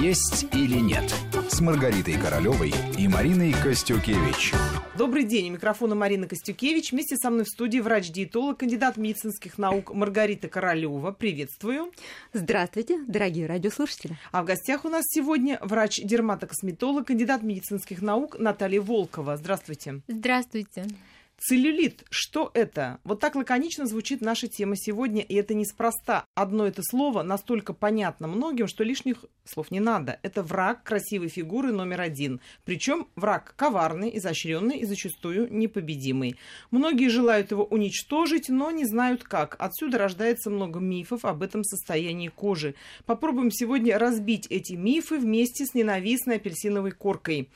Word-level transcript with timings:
«Есть 0.00 0.46
или 0.54 0.78
нет» 0.78 1.14
с 1.48 1.60
Маргаритой 1.60 2.16
Королевой 2.16 2.72
и 2.96 3.08
Мариной 3.08 3.52
Костюкевич. 3.52 4.52
Добрый 4.96 5.24
день. 5.24 5.50
У 5.50 5.52
микрофона 5.54 5.94
Марина 5.94 6.28
Костюкевич. 6.28 6.92
Вместе 6.92 7.16
со 7.16 7.30
мной 7.30 7.44
в 7.44 7.48
студии 7.48 7.78
врач-диетолог, 7.80 8.58
кандидат 8.58 8.96
медицинских 8.96 9.58
наук 9.58 9.92
Маргарита 9.92 10.48
Королева. 10.48 11.10
Приветствую. 11.12 11.92
Здравствуйте, 12.32 13.00
дорогие 13.06 13.46
радиослушатели. 13.46 14.16
А 14.32 14.42
в 14.42 14.46
гостях 14.46 14.84
у 14.84 14.88
нас 14.88 15.04
сегодня 15.08 15.58
врач-дерматокосметолог, 15.62 17.06
кандидат 17.06 17.42
медицинских 17.42 18.02
наук 18.02 18.38
Наталья 18.38 18.80
Волкова. 18.80 19.36
Здравствуйте. 19.36 20.00
Здравствуйте. 20.08 20.86
Целлюлит, 21.42 22.04
что 22.10 22.50
это? 22.52 23.00
Вот 23.02 23.20
так 23.20 23.34
лаконично 23.34 23.86
звучит 23.86 24.20
наша 24.20 24.46
тема 24.46 24.76
сегодня, 24.76 25.22
и 25.22 25.34
это 25.36 25.54
неспроста. 25.54 26.26
Одно 26.34 26.66
это 26.66 26.82
слово 26.82 27.22
настолько 27.22 27.72
понятно 27.72 28.28
многим, 28.28 28.68
что 28.68 28.84
лишних 28.84 29.24
слов 29.46 29.70
не 29.70 29.80
надо. 29.80 30.20
Это 30.22 30.42
враг 30.42 30.82
красивой 30.82 31.28
фигуры 31.28 31.72
номер 31.72 32.02
один. 32.02 32.42
Причем 32.66 33.08
враг 33.16 33.54
коварный, 33.56 34.14
изощренный 34.18 34.80
и 34.80 34.84
зачастую 34.84 35.48
непобедимый. 35.50 36.36
Многие 36.70 37.08
желают 37.08 37.52
его 37.52 37.64
уничтожить, 37.64 38.50
но 38.50 38.70
не 38.70 38.84
знают 38.84 39.24
как. 39.24 39.56
Отсюда 39.58 39.96
рождается 39.96 40.50
много 40.50 40.78
мифов 40.78 41.24
об 41.24 41.42
этом 41.42 41.64
состоянии 41.64 42.28
кожи. 42.28 42.74
Попробуем 43.06 43.50
сегодня 43.50 43.98
разбить 43.98 44.46
эти 44.50 44.74
мифы 44.74 45.18
вместе 45.18 45.64
с 45.64 45.72
ненавистной 45.72 46.36
апельсиновой 46.36 46.92
коркой. 46.92 47.48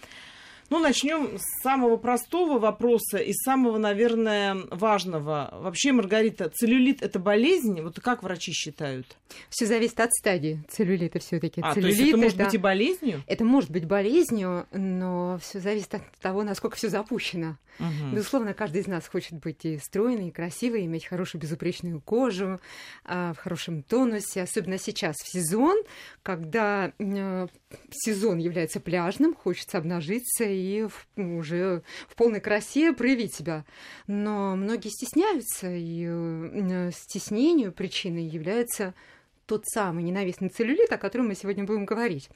Ну, 0.70 0.78
начнем 0.78 1.38
с 1.38 1.62
самого 1.62 1.96
простого 1.96 2.58
вопроса 2.58 3.18
и 3.18 3.32
самого, 3.32 3.78
наверное, 3.78 4.56
важного. 4.70 5.50
Вообще, 5.52 5.92
Маргарита, 5.92 6.48
целлюлит– 6.48 7.02
это 7.02 7.18
болезнь? 7.18 7.80
Вот 7.80 8.00
как 8.00 8.22
врачи 8.22 8.52
считают? 8.52 9.16
Все 9.50 9.66
зависит 9.66 10.00
от 10.00 10.12
стадии 10.12 10.64
целлюлита 10.68 11.18
все-таки. 11.18 11.60
А, 11.60 11.74
целлюлит 11.74 11.96
то 11.96 12.02
есть 12.02 12.08
это 12.10 12.16
может 12.18 12.34
это... 12.34 12.44
быть 12.44 12.54
и 12.54 12.58
болезнью? 12.58 13.22
Это 13.26 13.44
может 13.44 13.70
быть 13.70 13.84
болезнью, 13.84 14.66
но 14.72 15.38
все 15.42 15.60
зависит 15.60 15.94
от 15.94 16.02
того, 16.20 16.42
насколько 16.42 16.76
все 16.76 16.88
запущено. 16.88 17.56
Угу. 17.80 18.14
Безусловно, 18.14 18.54
каждый 18.54 18.82
из 18.82 18.86
нас 18.86 19.06
хочет 19.08 19.40
быть 19.40 19.64
и 19.64 19.78
стройной, 19.78 20.28
и 20.28 20.30
красивой, 20.30 20.84
иметь 20.84 21.06
хорошую 21.06 21.42
безупречную 21.42 22.00
кожу, 22.00 22.60
а, 23.04 23.32
в 23.34 23.38
хорошем 23.38 23.82
тонусе, 23.82 24.42
особенно 24.42 24.78
сейчас 24.78 25.16
в 25.16 25.28
сезон, 25.28 25.76
когда 26.22 26.92
сезон 27.90 28.38
является 28.38 28.80
пляжным, 28.80 29.34
хочется 29.34 29.78
обнажиться 29.78 30.44
и 30.54 30.86
уже 31.16 31.82
в 32.08 32.16
полной 32.16 32.40
красе 32.40 32.92
проявить 32.92 33.34
себя. 33.34 33.64
Но 34.06 34.56
многие 34.56 34.88
стесняются, 34.88 35.68
и 35.70 36.06
э, 36.06 36.90
стеснению 36.92 37.72
причиной 37.72 38.24
является 38.24 38.94
тот 39.46 39.66
самый 39.66 40.02
ненавистный 40.02 40.48
целлюлит, 40.48 40.92
о 40.92 40.98
котором 40.98 41.28
мы 41.28 41.34
сегодня 41.34 41.64
будем 41.64 41.84
говорить. 41.84 42.30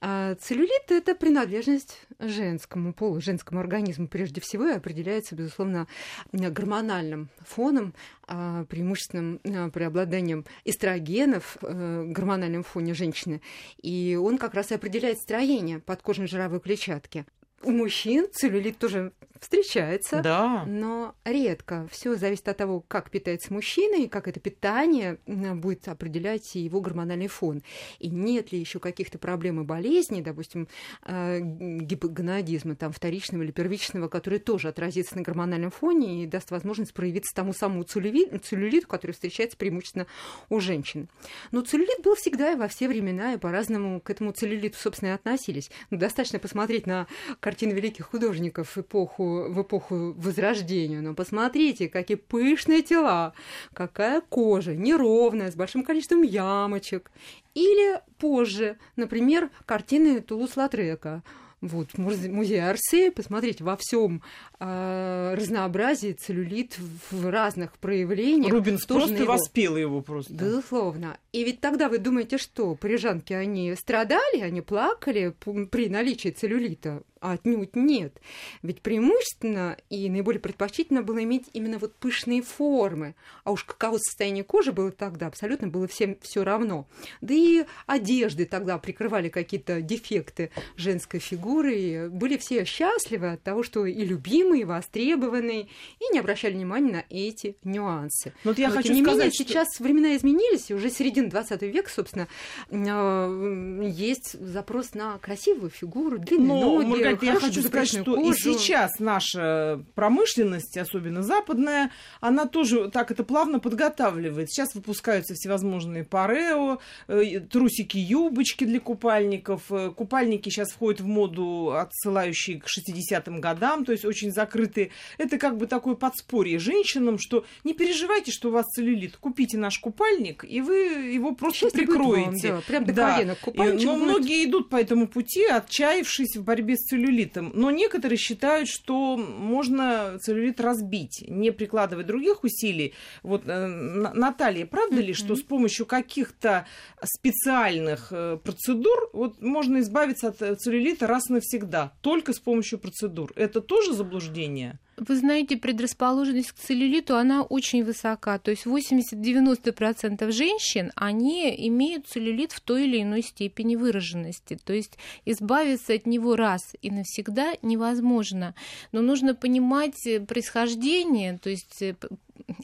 А 0.00 0.34
целлюлит– 0.36 0.84
это 0.90 1.14
принадлежность 1.14 2.06
женскому 2.18 2.92
полу, 2.92 3.20
женскому 3.20 3.60
организму 3.60 4.08
прежде 4.08 4.40
всего 4.40 4.66
и 4.68 4.74
определяется, 4.74 5.34
безусловно, 5.34 5.86
гормональным 6.32 7.28
фоном, 7.40 7.94
а, 8.26 8.64
преимущественным 8.66 9.40
а, 9.44 9.70
преобладанием 9.70 10.44
эстрогенов, 10.64 11.58
э, 11.62 12.04
гормональном 12.06 12.62
фоне 12.62 12.94
женщины. 12.94 13.40
И 13.82 14.18
он 14.20 14.38
как 14.38 14.54
раз 14.54 14.70
и 14.70 14.74
определяет 14.74 15.18
строение 15.18 15.80
подкожной 15.80 16.26
жировой 16.26 16.60
клетчатки. 16.60 17.24
У 17.62 17.70
мужчин 17.70 18.26
целлюлит 18.32 18.78
тоже 18.78 19.12
встречается, 19.40 20.22
да. 20.22 20.64
но 20.66 21.14
редко. 21.24 21.86
Все 21.90 22.16
зависит 22.16 22.48
от 22.48 22.56
того, 22.56 22.84
как 22.86 23.10
питается 23.10 23.52
мужчина 23.52 24.02
и 24.02 24.08
как 24.08 24.28
это 24.28 24.40
питание 24.40 25.18
будет 25.26 25.88
определять 25.88 26.54
его 26.54 26.80
гормональный 26.80 27.28
фон. 27.28 27.62
И 27.98 28.08
нет 28.08 28.52
ли 28.52 28.58
еще 28.58 28.78
каких-то 28.78 29.18
проблем 29.18 29.60
и 29.60 29.64
болезней, 29.64 30.22
допустим, 30.22 30.68
э, 31.04 31.40
гипогонадизма, 31.40 32.76
там, 32.76 32.92
вторичного 32.92 33.42
или 33.42 33.52
первичного, 33.52 34.08
который 34.08 34.38
тоже 34.38 34.68
отразится 34.68 35.16
на 35.16 35.22
гормональном 35.22 35.70
фоне 35.70 36.24
и 36.24 36.26
даст 36.26 36.50
возможность 36.50 36.94
проявиться 36.94 37.34
тому 37.34 37.52
самому 37.52 37.84
целлюлиту, 37.84 38.86
который 38.86 39.12
встречается 39.12 39.56
преимущественно 39.56 40.06
у 40.48 40.60
женщин. 40.60 41.08
Но 41.52 41.62
целлюлит 41.62 42.02
был 42.02 42.14
всегда 42.16 42.52
и 42.52 42.56
во 42.56 42.68
все 42.68 42.88
времена, 42.88 43.34
и 43.34 43.38
по-разному 43.38 44.00
к 44.00 44.10
этому 44.10 44.32
целлюлиту, 44.32 44.78
собственно, 44.78 45.10
и 45.10 45.12
относились. 45.12 45.70
Ну, 45.90 45.98
достаточно 45.98 46.38
посмотреть 46.38 46.86
на 46.86 47.06
картины 47.56 47.72
великих 47.72 48.10
художников 48.10 48.76
эпоху 48.76 49.46
в 49.48 49.62
эпоху 49.62 50.12
Возрождения. 50.18 51.00
Но 51.00 51.14
посмотрите, 51.14 51.88
какие 51.88 52.18
пышные 52.18 52.82
тела, 52.82 53.32
какая 53.72 54.20
кожа, 54.20 54.74
неровная, 54.74 55.50
с 55.50 55.54
большим 55.54 55.82
количеством 55.82 56.20
ямочек. 56.20 57.10
Или 57.54 58.02
позже, 58.18 58.76
например, 58.96 59.48
картины 59.64 60.20
Тулус-Латрека– 60.20 61.22
вот, 61.62 61.96
музей 61.96 62.60
Арсе, 62.60 63.10
посмотрите, 63.10 63.64
во 63.64 63.76
всем 63.76 64.22
э, 64.60 65.34
разнообразии 65.36 66.12
целлюлит 66.12 66.76
в 67.10 67.30
разных 67.30 67.78
проявлениях. 67.78 68.52
Рубинс 68.52 68.84
просто 68.84 69.14
его... 69.14 69.32
воспел 69.32 69.76
его 69.76 70.02
просто. 70.02 70.34
Безусловно. 70.34 71.18
И 71.32 71.44
ведь 71.44 71.60
тогда 71.60 71.88
вы 71.88 71.98
думаете, 71.98 72.36
что 72.36 72.74
парижанки, 72.74 73.32
они 73.32 73.74
страдали, 73.74 74.40
они 74.42 74.60
плакали 74.60 75.34
при 75.70 75.88
наличии 75.88 76.28
целлюлита? 76.28 77.02
Отнюдь 77.20 77.74
нет. 77.74 78.20
Ведь 78.62 78.82
преимущественно 78.82 79.76
и 79.88 80.08
наиболее 80.10 80.40
предпочтительно 80.40 81.02
было 81.02 81.22
иметь 81.24 81.46
именно 81.52 81.78
вот 81.78 81.94
пышные 81.96 82.42
формы. 82.42 83.14
А 83.44 83.52
уж 83.52 83.64
каково 83.64 83.98
состояние 83.98 84.44
кожи 84.44 84.72
было 84.72 84.90
тогда, 84.90 85.26
абсолютно 85.26 85.68
было 85.68 85.88
всем 85.88 86.16
все 86.20 86.44
равно. 86.44 86.86
Да 87.20 87.34
и 87.34 87.64
одежды 87.86 88.44
тогда 88.44 88.78
прикрывали 88.78 89.28
какие-то 89.28 89.80
дефекты 89.80 90.50
женской 90.76 91.20
фигуры. 91.20 91.74
И 91.74 92.08
были 92.08 92.36
все 92.36 92.64
счастливы 92.64 93.32
от 93.32 93.42
того, 93.42 93.62
что 93.62 93.86
и 93.86 94.04
любимые, 94.04 94.62
и 94.62 94.64
востребованные, 94.64 95.68
и 96.00 96.12
не 96.12 96.18
обращали 96.18 96.54
внимания 96.54 96.92
на 96.92 97.04
эти 97.08 97.56
нюансы. 97.64 98.32
Но 98.44 98.50
вот 98.50 98.58
я 98.58 98.68
Но, 98.68 98.76
хочу 98.76 98.88
тем 98.88 98.96
не 98.96 99.02
сказать, 99.02 99.18
менее, 99.18 99.32
что... 99.32 99.44
сейчас 99.44 99.80
времена 99.80 100.16
изменились, 100.16 100.70
и 100.70 100.74
уже 100.74 100.90
середина 100.90 101.30
20 101.30 101.62
века, 101.62 101.90
собственно, 101.90 102.28
э, 102.70 103.90
есть 103.90 104.38
запрос 104.38 104.94
на 104.94 105.18
красивую 105.18 105.70
фигуру, 105.70 106.18
длинные 106.18 106.60
Но, 106.60 106.82
ноги, 106.82 107.05
Маргарита, 107.10 107.26
я 107.26 107.40
хочу 107.40 107.62
сказать, 107.62 107.88
что 107.88 108.14
кожу. 108.14 108.30
и 108.30 108.34
сейчас 108.34 108.98
наша 108.98 109.84
промышленность, 109.94 110.76
особенно 110.76 111.22
западная, 111.22 111.90
она 112.20 112.46
тоже 112.46 112.90
так 112.90 113.10
это 113.10 113.24
плавно 113.24 113.58
подготавливает. 113.58 114.50
Сейчас 114.50 114.74
выпускаются 114.74 115.34
всевозможные 115.34 116.04
парео, 116.04 116.78
э, 117.08 117.40
трусики, 117.40 117.98
юбочки 117.98 118.64
для 118.64 118.80
купальников. 118.80 119.70
Э, 119.70 119.90
купальники 119.90 120.48
сейчас 120.48 120.70
входят 120.70 121.00
в 121.00 121.06
моду, 121.06 121.72
отсылающие 121.74 122.60
к 122.60 122.66
60-м 122.66 123.40
годам, 123.40 123.84
то 123.84 123.92
есть 123.92 124.04
очень 124.04 124.32
закрытые. 124.32 124.90
Это 125.18 125.38
как 125.38 125.56
бы 125.56 125.66
такое 125.66 125.94
подспорье 125.94 126.58
женщинам, 126.58 127.18
что 127.18 127.44
не 127.64 127.74
переживайте, 127.74 128.32
что 128.32 128.48
у 128.48 128.52
вас 128.52 128.66
целлюлит. 128.66 129.16
Купите 129.16 129.58
наш 129.58 129.78
купальник, 129.78 130.44
и 130.44 130.60
вы 130.60 130.76
его 131.12 131.34
просто 131.34 131.66
Счастье 131.66 131.86
прикроете. 131.86 132.52
Вам, 132.52 132.60
да, 132.60 132.64
прям 132.66 132.84
до 132.84 132.92
да. 132.92 133.16
колена. 133.16 133.36
И, 133.52 133.84
но 133.84 133.94
будет... 133.94 134.02
многие 134.02 134.44
идут 134.44 134.68
по 134.68 134.76
этому 134.76 135.08
пути, 135.08 135.44
отчаявшись 135.44 136.36
в 136.36 136.44
борьбе 136.44 136.76
с 136.76 136.84
целлюлитом 136.84 136.95
целлюлитом. 136.96 137.52
Но 137.54 137.70
некоторые 137.70 138.18
считают, 138.18 138.68
что 138.68 139.16
можно 139.16 140.18
целлюлит 140.20 140.60
разбить, 140.60 141.24
не 141.28 141.52
прикладывая 141.52 142.04
других 142.04 142.44
усилий. 142.44 142.94
Вот, 143.22 143.42
э, 143.46 143.66
Наталья, 143.66 144.66
правда 144.66 145.00
ли, 145.00 145.12
что 145.12 145.36
с 145.36 145.42
помощью 145.42 145.86
каких-то 145.86 146.66
специальных 147.02 148.08
э, 148.10 148.38
процедур 148.42 149.10
вот, 149.12 149.42
можно 149.42 149.80
избавиться 149.80 150.28
от 150.28 150.42
э, 150.42 150.54
целлюлита 150.56 151.06
раз 151.06 151.28
навсегда? 151.28 151.92
Только 152.00 152.32
с 152.32 152.38
помощью 152.38 152.78
процедур. 152.78 153.32
Это 153.36 153.60
тоже 153.60 153.92
заблуждение? 153.92 154.78
Вы 154.96 155.16
знаете, 155.16 155.56
предрасположенность 155.56 156.52
к 156.52 156.54
целлюлиту, 156.54 157.16
она 157.16 157.42
очень 157.42 157.84
высока. 157.84 158.38
То 158.38 158.50
есть 158.50 158.66
80-90% 158.66 160.30
женщин, 160.30 160.90
они 160.94 161.54
имеют 161.68 162.06
целлюлит 162.06 162.52
в 162.52 162.60
той 162.60 162.84
или 162.84 163.02
иной 163.02 163.22
степени 163.22 163.76
выраженности. 163.76 164.58
То 164.64 164.72
есть 164.72 164.98
избавиться 165.26 165.92
от 165.92 166.06
него 166.06 166.34
раз 166.34 166.72
и 166.80 166.90
навсегда 166.90 167.54
невозможно. 167.62 168.54
Но 168.92 169.02
нужно 169.02 169.34
понимать 169.34 170.02
происхождение, 170.26 171.38
то 171.38 171.50
есть 171.50 171.82
э, 171.82 171.94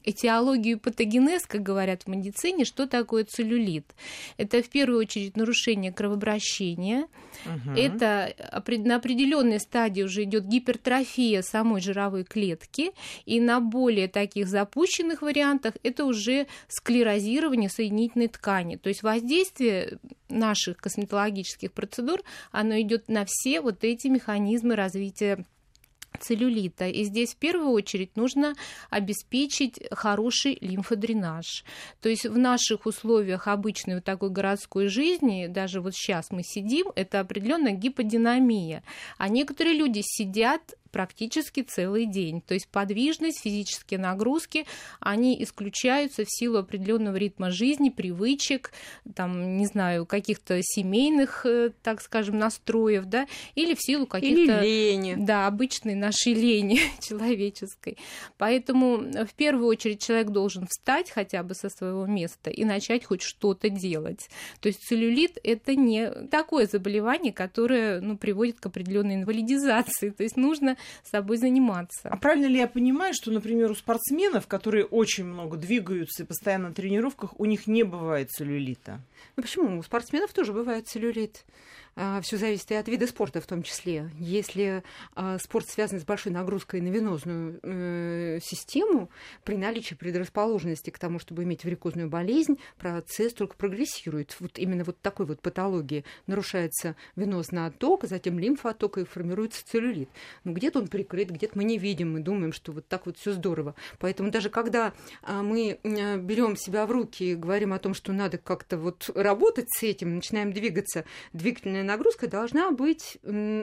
этиологию 0.04 0.78
патогенез, 0.78 1.46
как 1.46 1.62
говорят 1.62 2.02
в 2.02 2.08
медицине, 2.08 2.64
что 2.64 2.86
такое 2.86 3.24
целлюлит. 3.24 3.86
Это 4.36 4.62
в 4.62 4.68
первую 4.68 4.98
очередь 5.00 5.36
нарушение 5.36 5.92
кровообращения, 5.92 7.06
угу. 7.46 7.76
это 7.76 8.34
на 8.68 8.96
определенной 8.96 9.60
стадии 9.60 10.02
уже 10.02 10.24
идет 10.24 10.46
гипертрофия 10.46 11.42
самой 11.42 11.80
жировой 11.80 12.24
клетки, 12.24 12.92
и 13.24 13.40
на 13.40 13.60
более 13.60 14.08
таких 14.08 14.48
запущенных 14.48 15.22
вариантах 15.22 15.74
это 15.82 16.04
уже 16.04 16.46
склерозирование 16.68 17.68
соединительной 17.68 18.28
ткани. 18.28 18.76
То 18.76 18.88
есть 18.88 19.02
воздействие 19.02 19.98
наших 20.28 20.78
косметологических 20.78 21.72
процедур, 21.72 22.22
оно 22.50 22.80
идет 22.80 23.08
на 23.08 23.24
все 23.26 23.60
вот 23.60 23.84
эти 23.84 24.08
механизмы 24.08 24.76
развития 24.76 25.44
целлюлита. 26.20 26.88
И 26.88 27.04
здесь 27.04 27.34
в 27.34 27.36
первую 27.36 27.70
очередь 27.70 28.16
нужно 28.16 28.54
обеспечить 28.90 29.80
хороший 29.90 30.58
лимфодренаж. 30.60 31.64
То 32.00 32.08
есть 32.08 32.26
в 32.26 32.38
наших 32.38 32.86
условиях 32.86 33.48
обычной 33.48 33.96
вот 33.96 34.04
такой 34.04 34.30
городской 34.30 34.88
жизни, 34.88 35.46
даже 35.46 35.80
вот 35.80 35.94
сейчас 35.94 36.30
мы 36.30 36.42
сидим, 36.42 36.88
это 36.94 37.20
определенная 37.20 37.72
гиподинамия. 37.72 38.82
А 39.18 39.28
некоторые 39.28 39.76
люди 39.76 40.00
сидят 40.04 40.74
практически 40.92 41.62
целый 41.62 42.06
день. 42.06 42.40
То 42.42 42.54
есть 42.54 42.68
подвижность, 42.68 43.40
физические 43.40 43.98
нагрузки, 43.98 44.66
они 45.00 45.42
исключаются 45.42 46.24
в 46.24 46.28
силу 46.28 46.58
определенного 46.58 47.16
ритма 47.16 47.50
жизни, 47.50 47.88
привычек, 47.88 48.72
там, 49.16 49.56
не 49.56 49.66
знаю, 49.66 50.06
каких-то 50.06 50.60
семейных, 50.62 51.46
э, 51.46 51.70
так 51.82 52.00
скажем, 52.02 52.38
настроев, 52.38 53.06
да, 53.06 53.26
или 53.54 53.74
в 53.74 53.80
силу 53.80 54.06
каких-то... 54.06 54.60
Лени. 54.60 55.16
Да, 55.18 55.46
обычной 55.46 55.94
нашей 55.94 56.34
лени 56.34 56.80
человеческой. 57.00 57.96
Поэтому 58.36 58.98
в 58.98 59.34
первую 59.34 59.66
очередь 59.66 60.02
человек 60.02 60.28
должен 60.28 60.66
встать 60.68 61.10
хотя 61.10 61.42
бы 61.42 61.54
со 61.54 61.70
своего 61.70 62.06
места 62.06 62.50
и 62.50 62.64
начать 62.64 63.04
хоть 63.04 63.22
что-то 63.22 63.70
делать. 63.70 64.28
То 64.60 64.68
есть 64.68 64.80
целлюлит– 64.80 65.38
это 65.42 65.74
не 65.74 66.10
такое 66.28 66.66
заболевание, 66.66 67.32
которое 67.32 68.00
ну, 68.00 68.18
приводит 68.18 68.60
к 68.60 68.66
определенной 68.66 69.14
инвалидизации. 69.16 70.10
То 70.10 70.22
есть 70.22 70.36
нужно 70.36 70.76
собой 71.04 71.36
заниматься. 71.36 72.08
А 72.08 72.16
правильно 72.16 72.46
ли 72.46 72.58
я 72.58 72.66
понимаю, 72.66 73.14
что, 73.14 73.30
например, 73.30 73.70
у 73.70 73.74
спортсменов, 73.74 74.46
которые 74.46 74.84
очень 74.84 75.24
много 75.24 75.56
двигаются 75.56 76.22
и 76.22 76.26
постоянно 76.26 76.68
на 76.68 76.74
тренировках, 76.74 77.38
у 77.38 77.44
них 77.44 77.66
не 77.66 77.82
бывает 77.82 78.30
целлюлита? 78.30 79.00
Ну 79.36 79.42
почему? 79.42 79.78
У 79.78 79.82
спортсменов 79.82 80.32
тоже 80.32 80.52
бывает 80.52 80.88
целлюлит. 80.88 81.44
А, 81.94 82.20
все 82.22 82.38
зависит 82.38 82.70
и 82.70 82.74
от 82.74 82.88
вида 82.88 83.06
спорта 83.06 83.40
в 83.40 83.46
том 83.46 83.62
числе. 83.62 84.10
Если 84.18 84.82
а, 85.14 85.38
спорт 85.38 85.68
связан 85.68 86.00
с 86.00 86.04
большой 86.04 86.32
нагрузкой 86.32 86.80
на 86.80 86.88
венозную 86.88 87.60
э, 87.62 88.38
систему, 88.42 89.10
при 89.44 89.56
наличии 89.56 89.94
предрасположенности 89.94 90.88
к 90.88 90.98
тому, 90.98 91.18
чтобы 91.18 91.44
иметь 91.44 91.64
варикозную 91.64 92.08
болезнь, 92.08 92.58
процесс 92.78 93.34
только 93.34 93.56
прогрессирует. 93.56 94.34
Вот 94.40 94.58
именно 94.58 94.84
вот 94.84 95.00
такой 95.00 95.26
вот 95.26 95.40
патологии 95.40 96.04
нарушается 96.26 96.96
венозный 97.14 97.66
отток, 97.66 98.04
затем 98.04 98.38
лимфооток 98.38 98.98
и 98.98 99.04
формируется 99.04 99.66
целлюлит. 99.66 100.08
Но 100.44 100.52
где-то 100.72 100.78
он 100.78 100.88
прикрыт, 100.88 101.30
где-то 101.30 101.56
мы 101.56 101.64
не 101.64 101.78
видим, 101.78 102.12
мы 102.12 102.20
думаем, 102.20 102.52
что 102.52 102.72
вот 102.72 102.88
так 102.88 103.06
вот 103.06 103.18
все 103.18 103.32
здорово. 103.32 103.74
Поэтому 103.98 104.30
даже 104.30 104.48
когда 104.48 104.92
а, 105.22 105.42
мы 105.42 105.78
берем 105.82 106.56
себя 106.56 106.86
в 106.86 106.90
руки 106.90 107.32
и 107.32 107.34
говорим 107.34 107.72
о 107.72 107.78
том, 107.78 107.94
что 107.94 108.12
надо 108.12 108.38
как-то 108.38 108.78
вот 108.78 109.10
работать 109.14 109.66
с 109.68 109.82
этим, 109.82 110.16
начинаем 110.16 110.52
двигаться, 110.52 111.04
двигательная 111.32 111.82
нагрузка 111.82 112.26
должна 112.26 112.70
быть 112.70 113.18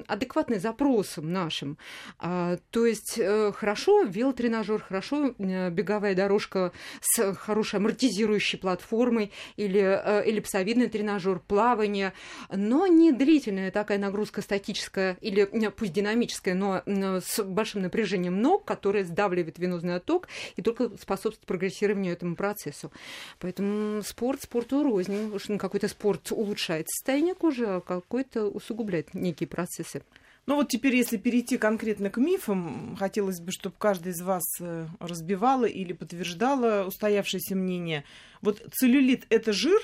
адекватной 0.07 0.59
запросам 0.59 1.31
нашим. 1.31 1.77
А, 2.19 2.57
то 2.69 2.85
есть 2.85 3.17
э, 3.17 3.51
хорошо 3.55 4.03
велотренажер, 4.03 4.81
хорошо 4.81 5.33
беговая 5.37 6.15
дорожка 6.15 6.71
с 7.01 7.33
хорошей 7.33 7.77
амортизирующей 7.77 8.59
платформой 8.59 9.31
или 9.55 9.81
э, 9.81 10.23
эллипсовидный 10.25 10.89
тренажер, 10.89 11.39
плавание, 11.39 12.13
но 12.51 12.87
не 12.87 13.11
длительная 13.11 13.71
такая 13.71 13.97
нагрузка 13.97 14.41
статическая 14.41 15.17
или 15.21 15.45
пусть 15.69 15.93
динамическая, 15.93 16.53
но 16.53 16.83
с 17.21 17.43
большим 17.43 17.81
напряжением 17.81 18.41
ног, 18.41 18.65
которая 18.65 19.03
сдавливает 19.03 19.59
венозный 19.59 19.95
отток 19.95 20.27
и 20.55 20.61
только 20.61 20.89
способствует 20.97 21.45
прогрессированию 21.45 22.13
этому 22.13 22.35
процессу. 22.35 22.91
Поэтому 23.39 24.01
спорт 24.03 24.41
спорту 24.43 24.83
рознь. 24.83 25.57
Какой-то 25.57 25.87
спорт 25.87 26.31
улучшает 26.31 26.89
состояние 26.89 27.35
кожи, 27.35 27.65
а 27.65 27.81
какой-то 27.81 28.45
усугубляет 28.47 29.13
некие 29.13 29.47
процессы. 29.47 30.03
Ну 30.45 30.55
вот 30.55 30.69
теперь, 30.69 30.95
если 30.95 31.17
перейти 31.17 31.59
конкретно 31.59 32.09
к 32.09 32.17
мифам, 32.17 32.95
хотелось 32.97 33.39
бы, 33.39 33.51
чтобы 33.51 33.75
каждый 33.77 34.13
из 34.13 34.21
вас 34.21 34.43
э, 34.59 34.87
разбивала 34.99 35.65
или 35.65 35.93
подтверждала 35.93 36.85
устоявшееся 36.87 37.55
мнение. 37.55 38.03
Вот 38.41 38.59
целлюлит– 38.73 39.27
это 39.29 39.53
жир? 39.53 39.79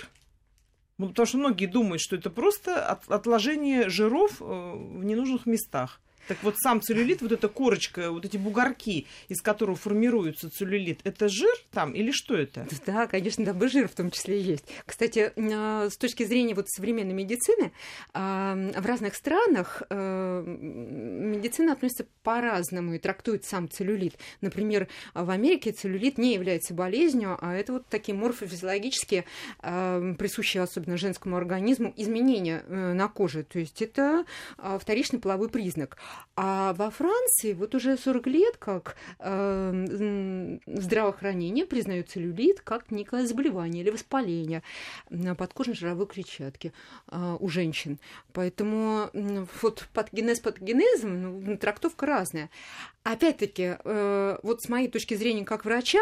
Ну, 0.97 1.09
потому 1.09 1.25
что 1.27 1.37
многие 1.37 1.67
думают, 1.67 2.01
что 2.01 2.15
это 2.15 2.31
просто 2.31 2.83
отложение 3.07 3.89
жиров 3.89 4.41
э, 4.41 4.43
в 4.43 5.03
ненужных 5.03 5.45
местах. 5.45 6.01
Так 6.27 6.37
вот 6.41 6.55
сам 6.57 6.81
целлюлит, 6.81 7.21
вот 7.21 7.31
эта 7.31 7.47
корочка, 7.47 8.11
вот 8.11 8.25
эти 8.25 8.37
бугорки, 8.37 9.05
из 9.27 9.41
которых 9.41 9.79
формируется 9.79 10.49
целлюлит, 10.49 11.01
это 11.03 11.29
жир 11.29 11.55
там 11.71 11.93
или 11.93 12.11
что 12.11 12.35
это? 12.35 12.67
Да, 12.85 13.07
конечно, 13.07 13.43
да, 13.43 13.67
жир 13.67 13.87
в 13.87 13.95
том 13.95 14.11
числе 14.11 14.39
есть. 14.39 14.65
Кстати, 14.85 15.33
а, 15.35 15.89
с 15.89 15.97
точки 15.97 16.23
зрения 16.23 16.53
вот 16.53 16.69
современной 16.69 17.13
медицины, 17.13 17.71
а, 18.13 18.55
в 18.55 18.85
разных 18.85 19.15
странах 19.15 19.81
а, 19.89 20.43
медицина 20.43 21.73
относится 21.73 22.05
по-разному 22.23 22.93
и 22.93 22.99
трактует 22.99 23.43
сам 23.43 23.69
целлюлит. 23.69 24.15
Например, 24.41 24.87
в 25.13 25.29
Америке 25.29 25.71
целлюлит 25.71 26.17
не 26.17 26.33
является 26.33 26.73
болезнью, 26.73 27.37
а 27.41 27.53
это 27.53 27.73
вот 27.73 27.87
такие 27.87 28.15
морфофизиологические, 28.15 29.25
присущие 29.61 30.63
особенно 30.63 30.97
женскому 30.97 31.37
организму, 31.37 31.93
изменения 31.97 32.63
э, 32.67 32.93
на 32.93 33.07
коже. 33.07 33.43
То 33.43 33.59
есть 33.59 33.81
это 33.81 34.25
вторичный 34.79 35.19
половой 35.19 35.49
признак. 35.49 35.97
А 36.37 36.73
во 36.73 36.89
Франции 36.89 37.53
вот 37.53 37.75
уже 37.75 37.97
40 37.97 38.27
лет 38.27 38.57
как 38.57 38.97
э, 39.19 40.57
здравоохранение 40.67 41.65
признает 41.65 42.09
целлюлит 42.09 42.59
как 42.59 42.91
некое 42.91 43.25
заболевание 43.25 43.83
или 43.83 43.89
воспаление 43.89 44.61
подкожно-жировой 45.09 46.07
клетчатки 46.07 46.73
э, 47.09 47.37
у 47.39 47.47
женщин. 47.47 47.99
Поэтому 48.33 49.09
вот 49.61 49.87
патогенез 49.93 50.41
патогенезом 50.41 51.41
ну, 51.41 51.57
трактовка 51.57 52.05
разная. 52.05 52.49
Опять-таки, 53.05 53.77
э, 53.83 54.37
вот 54.41 54.63
с 54.63 54.67
моей 54.67 54.87
точки 54.87 55.13
зрения 55.13 55.45
как 55.45 55.63
врача, 55.63 56.01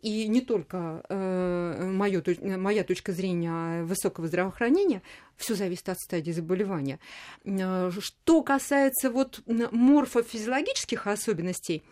и 0.00 0.28
не 0.28 0.40
только 0.40 1.04
э, 1.08 1.90
моё, 1.90 2.22
моя 2.56 2.84
точка 2.84 3.10
зрения 3.10 3.82
высокого 3.82 4.28
здравоохранения, 4.28 5.02
все 5.36 5.56
зависит 5.56 5.88
от 5.88 5.98
стадии 5.98 6.30
заболевания. 6.30 7.00
Э, 7.44 7.90
что 7.98 8.42
касается 8.42 9.10
вот 9.10 9.42
морфофизиологических 9.46 11.08
особенностей, 11.08 11.82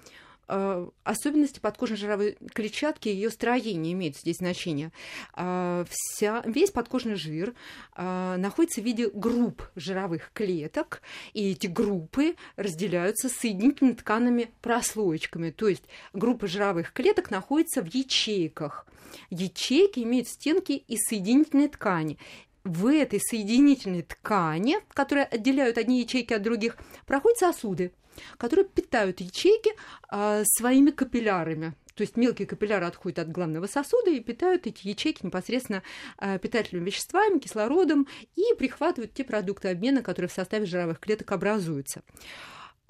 особенности 1.05 1.61
подкожно-жировой 1.61 2.37
клетчатки 2.53 3.09
и 3.09 3.15
ее 3.15 3.31
строение 3.31 3.93
имеют 3.93 4.17
здесь 4.17 4.39
значение. 4.39 4.93
Э, 5.37 5.85
вся, 5.89 6.43
весь 6.45 6.71
подкожный 6.71 7.17
жир 7.17 7.55
находится 7.97 8.81
в 8.81 8.85
виде 8.85 9.09
групп 9.11 9.63
жировых 9.77 10.31
клеток, 10.33 11.03
и 11.33 11.53
эти 11.53 11.67
группы 11.67 12.37
разделяются 12.57 13.29
соединительными 13.29 13.95
тканами 13.95 14.51
прослоечками. 14.61 15.51
То 15.51 15.69
есть 15.69 15.85
группа 16.13 16.47
жировых 16.47 16.93
клеток 16.93 17.31
находится 17.31 17.83
в 17.83 17.95
ячейках. 17.95 18.87
Ячейки 19.31 20.01
имеют 20.01 20.29
стенки 20.29 20.73
из 20.73 21.01
соединительной 21.09 21.69
ткани 21.69 22.19
в 22.65 22.87
этой 22.87 23.21
соединительной 23.21 24.03
ткани, 24.03 24.79
которые 24.95 25.25
отделяют 25.25 25.79
одни 25.79 26.01
ячейки 26.01 26.33
от 26.33 26.43
других, 26.43 26.77
проходят 27.07 27.39
сосуды, 27.39 27.93
которые 28.39 28.65
питают 28.67 29.21
ячейки 29.21 29.73
а, 30.09 30.43
своими 30.45 30.91
капиллярами. 30.91 31.75
То 31.95 32.03
есть 32.03 32.17
мелкие 32.17 32.47
капилляры 32.47 32.87
отходят 32.87 33.19
от 33.19 33.31
главного 33.31 33.67
сосуда 33.67 34.11
и 34.11 34.21
питают 34.21 34.67
эти 34.67 34.87
ячейки 34.87 35.25
непосредственно 35.27 35.83
а, 36.19 36.39
питательными 36.39 36.87
веществами, 36.87 37.39
кислородом 37.39 38.09
и 38.35 38.55
прихватывают 38.59 39.13
те 39.13 39.25
продукты 39.25 39.69
обмена, 39.69 40.03
которые 40.03 40.29
в 40.29 40.33
составе 40.33 40.67
жировых 40.67 41.01
клеток 41.01 41.31
образуются. 41.33 42.03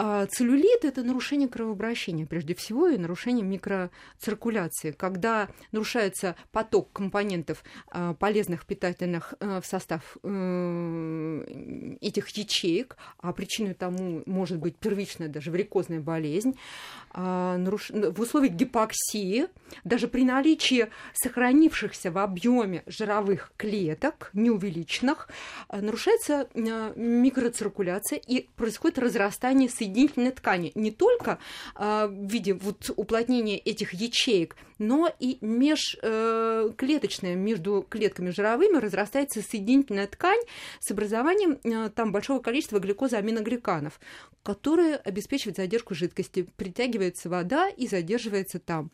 А 0.05 0.25
целлюлит– 0.25 0.79
это 0.83 1.01
нарушение 1.01 1.47
кровообращения, 1.47 2.25
прежде 2.25 2.53
всего, 2.55 2.89
и 2.89 2.97
нарушение 2.97 3.45
микроциркуляции, 3.45 4.91
когда 4.91 5.47
нарушается 5.71 6.35
поток 6.51 6.91
компонентов 6.91 7.63
а, 7.87 8.13
полезных 8.13 8.65
питательных 8.65 9.33
а, 9.39 9.61
в 9.61 9.65
состав 9.65 10.17
э, 10.21 11.97
этих 12.01 12.27
ячеек, 12.31 12.97
а 13.19 13.31
причиной 13.31 13.75
тому 13.75 14.23
может 14.25 14.57
быть 14.57 14.75
первичная 14.75 15.29
даже 15.29 15.51
варикозная 15.51 16.01
болезнь, 16.01 16.57
в 17.13 18.15
условиях 18.17 18.53
гипоксии, 18.53 19.45
даже 19.83 20.07
при 20.07 20.25
наличии 20.25 20.87
сохранившихся 21.13 22.09
в 22.11 22.17
объеме 22.17 22.81
жировых 22.87 23.51
клеток, 23.55 24.31
неувеличенных, 24.33 25.29
нарушается 25.69 26.47
микроциркуляция 26.55 28.17
и 28.17 28.49
происходит 28.55 28.97
разрастание 28.97 29.69
соединений 29.69 29.92
соединительной 29.93 30.31
ткани 30.31 30.71
не 30.75 30.91
только 30.91 31.37
э, 31.75 32.07
в 32.07 32.27
виде 32.27 32.53
вот 32.53 32.89
уплотнения 32.95 33.57
этих 33.57 33.93
ячеек, 33.93 34.55
но 34.79 35.11
и 35.19 35.37
межклеточная, 35.41 37.33
э, 37.33 37.35
между 37.35 37.85
клетками 37.87 38.31
жировыми 38.31 38.77
разрастается 38.77 39.41
соединительная 39.41 40.07
ткань 40.07 40.41
с 40.79 40.89
образованием 40.91 41.59
э, 41.63 41.89
там 41.89 42.11
большого 42.11 42.39
количества 42.39 42.79
глюкоза-аминогликанов, 42.79 43.99
которые 44.41 44.95
обеспечивают 44.95 45.57
задержку 45.57 45.93
жидкости. 45.93 46.47
Притягивается 46.57 47.29
вода 47.29 47.69
и 47.69 47.87
задерживается 47.87 48.59
там. 48.59 48.91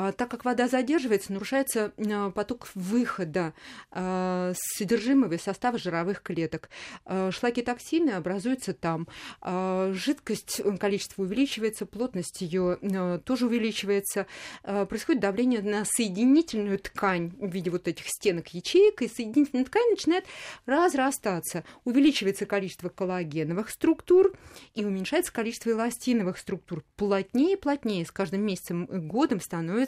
А 0.00 0.12
так 0.12 0.30
как 0.30 0.44
вода 0.44 0.68
задерживается, 0.68 1.32
нарушается 1.32 1.92
поток 2.32 2.68
выхода 2.76 3.52
содержимого 3.90 5.32
и 5.32 5.38
состава 5.38 5.76
жировых 5.76 6.22
клеток. 6.22 6.70
Шлаки 7.04 7.62
токсины 7.62 8.10
образуются 8.10 8.74
там. 8.74 9.08
Жидкость, 9.42 10.62
количество 10.78 11.22
увеличивается, 11.22 11.84
плотность 11.84 12.42
ее 12.42 12.78
тоже 13.24 13.46
увеличивается. 13.46 14.28
Происходит 14.62 15.20
давление 15.20 15.62
на 15.62 15.84
соединительную 15.84 16.78
ткань 16.78 17.32
в 17.36 17.50
виде 17.50 17.70
вот 17.70 17.88
этих 17.88 18.04
стенок 18.06 18.54
ячеек, 18.54 19.02
и 19.02 19.08
соединительная 19.08 19.64
ткань 19.64 19.90
начинает 19.90 20.26
разрастаться. 20.64 21.64
Увеличивается 21.82 22.46
количество 22.46 22.88
коллагеновых 22.88 23.68
структур 23.68 24.32
и 24.76 24.84
уменьшается 24.84 25.32
количество 25.32 25.70
эластиновых 25.70 26.38
структур. 26.38 26.84
Плотнее 26.94 27.54
и 27.54 27.60
плотнее 27.60 28.06
с 28.06 28.12
каждым 28.12 28.42
месяцем 28.42 28.84
и 28.84 28.98
годом 28.98 29.40
становится 29.40 29.87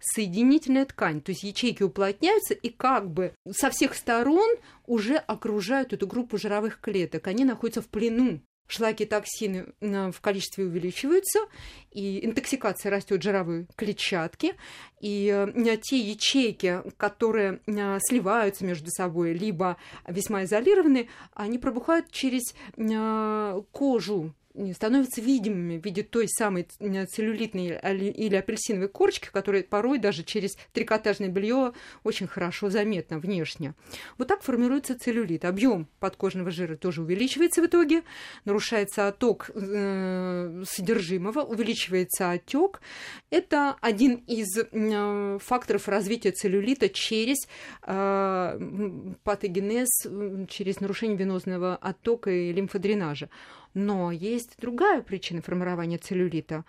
соединительная 0.00 0.84
ткань. 0.84 1.20
То 1.20 1.32
есть 1.32 1.42
ячейки 1.42 1.82
уплотняются 1.82 2.54
и 2.54 2.68
как 2.68 3.10
бы 3.10 3.34
со 3.50 3.70
всех 3.70 3.94
сторон 3.94 4.48
уже 4.86 5.16
окружают 5.16 5.92
эту 5.92 6.06
группу 6.06 6.38
жировых 6.38 6.80
клеток. 6.80 7.26
Они 7.26 7.44
находятся 7.44 7.82
в 7.82 7.88
плену 7.88 8.40
шлаки 8.66 9.04
токсины 9.04 9.66
в 9.80 10.20
количестве 10.20 10.64
увеличиваются, 10.64 11.40
и 11.90 12.24
интоксикация 12.24 12.90
растет 12.90 13.22
жировой 13.22 13.66
клетчатки, 13.76 14.54
и 15.00 15.28
э, 15.28 15.76
те 15.82 15.98
ячейки, 15.98 16.82
которые 16.96 17.60
э, 17.66 17.98
сливаются 18.00 18.64
между 18.64 18.90
собой, 18.90 19.34
либо 19.34 19.76
весьма 20.06 20.44
изолированы, 20.44 21.08
они 21.34 21.58
пробухают 21.58 22.10
через 22.10 22.54
э, 22.76 23.62
кожу 23.72 24.34
становятся 24.72 25.20
видимыми 25.20 25.78
в 25.78 25.84
виде 25.84 26.02
той 26.02 26.28
самой 26.28 26.64
целлюлитной 26.64 27.78
или 28.10 28.36
апельсиновой 28.36 28.88
корочки, 28.88 29.28
которая 29.32 29.62
порой 29.62 29.98
даже 29.98 30.22
через 30.22 30.56
трикотажное 30.72 31.28
белье 31.28 31.72
очень 32.04 32.26
хорошо 32.26 32.70
заметна 32.70 33.18
внешне. 33.18 33.74
Вот 34.16 34.28
так 34.28 34.42
формируется 34.42 34.98
целлюлит. 34.98 35.44
Объем 35.44 35.88
подкожного 35.98 36.50
жира 36.50 36.76
тоже 36.76 37.02
увеличивается 37.02 37.62
в 37.62 37.66
итоге, 37.66 38.02
нарушается 38.44 39.08
отток 39.08 39.50
э, 39.54 40.62
содержимого, 40.66 41.40
увеличивается 41.40 42.30
отек. 42.30 42.80
Это 43.30 43.76
один 43.80 44.16
из 44.26 44.56
э, 44.56 45.38
факторов 45.42 45.88
развития 45.88 46.30
целлюлита 46.30 46.88
через 46.88 47.38
э, 47.86 49.14
патогенез, 49.24 49.88
через 50.48 50.80
нарушение 50.80 51.16
венозного 51.16 51.76
оттока 51.76 52.30
и 52.30 52.52
лимфодренажа. 52.52 53.28
Но 53.74 54.12
есть 54.12 54.54
другая 54.58 55.02
причина 55.02 55.42
формирования 55.42 55.98
целлюлита. 55.98 56.64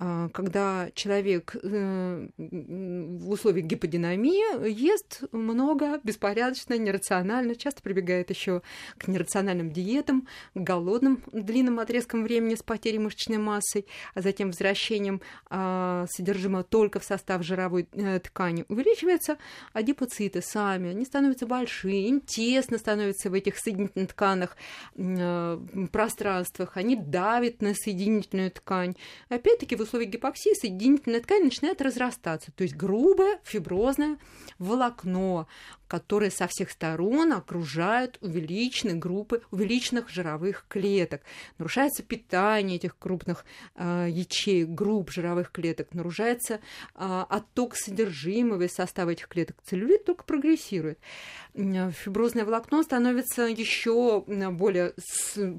А, 0.00 0.28
когда 0.30 0.90
человек 0.94 1.54
э, 1.62 2.28
в 2.36 3.30
условиях 3.30 3.66
гиподинамии 3.66 4.68
ест 4.68 5.22
много, 5.30 6.00
беспорядочно, 6.02 6.76
нерационально, 6.76 7.54
часто 7.54 7.80
прибегает 7.80 8.28
еще 8.30 8.62
к 8.98 9.06
нерациональным 9.06 9.70
диетам, 9.70 10.26
к 10.54 10.58
голодным 10.58 11.22
длинным 11.30 11.78
отрезкам 11.78 12.24
времени 12.24 12.56
с 12.56 12.62
потерей 12.64 12.98
мышечной 12.98 13.38
массы, 13.38 13.84
а 14.14 14.20
затем 14.20 14.48
возвращением 14.48 15.20
а, 15.48 16.06
содержимого 16.10 16.64
только 16.64 16.98
в 16.98 17.04
состав 17.04 17.44
жировой 17.44 17.86
э, 17.92 18.18
ткани, 18.18 18.64
увеличиваются 18.68 19.38
адипоциты 19.72 20.42
сами, 20.42 20.90
они 20.90 21.04
становятся 21.04 21.46
большие, 21.46 22.08
им 22.08 22.20
тесно 22.20 22.78
становится 22.78 23.30
в 23.30 23.34
этих 23.34 23.58
соединительных 23.58 24.08
тканах, 24.08 24.56
э, 24.96 25.58
пространствах, 25.92 26.76
они 26.76 26.96
давят 26.96 27.62
на 27.62 27.74
соединительную 27.74 28.50
ткань. 28.50 28.96
Опять-таки, 29.28 29.76
условиях 29.84 30.10
гипоксии 30.10 30.54
соединительная 30.54 31.20
ткань 31.20 31.44
начинает 31.44 31.80
разрастаться, 31.80 32.52
то 32.52 32.62
есть 32.64 32.76
грубое 32.76 33.38
фиброзное 33.44 34.18
волокно, 34.58 35.46
которые 35.88 36.30
со 36.30 36.46
всех 36.46 36.70
сторон 36.70 37.32
окружают 37.32 38.18
увеличенные 38.20 38.96
группы 38.96 39.42
увеличенных 39.50 40.08
жировых 40.08 40.66
клеток. 40.68 41.22
Нарушается 41.58 42.02
питание 42.02 42.76
этих 42.76 42.98
крупных 42.98 43.44
э, 43.74 44.08
ячеек, 44.10 44.68
групп 44.70 45.10
жировых 45.10 45.50
клеток, 45.50 45.92
нарушается 45.92 46.54
э, 46.54 47.24
отток 47.28 47.76
содержимого 47.76 48.62
из 48.62 48.72
состава 48.72 49.10
этих 49.10 49.28
клеток. 49.28 49.56
Целлюлит 49.64 50.04
только 50.04 50.24
прогрессирует. 50.24 50.98
Фиброзное 51.54 52.44
волокно 52.44 52.82
становится 52.82 53.42
еще 53.42 54.24
более 54.26 54.94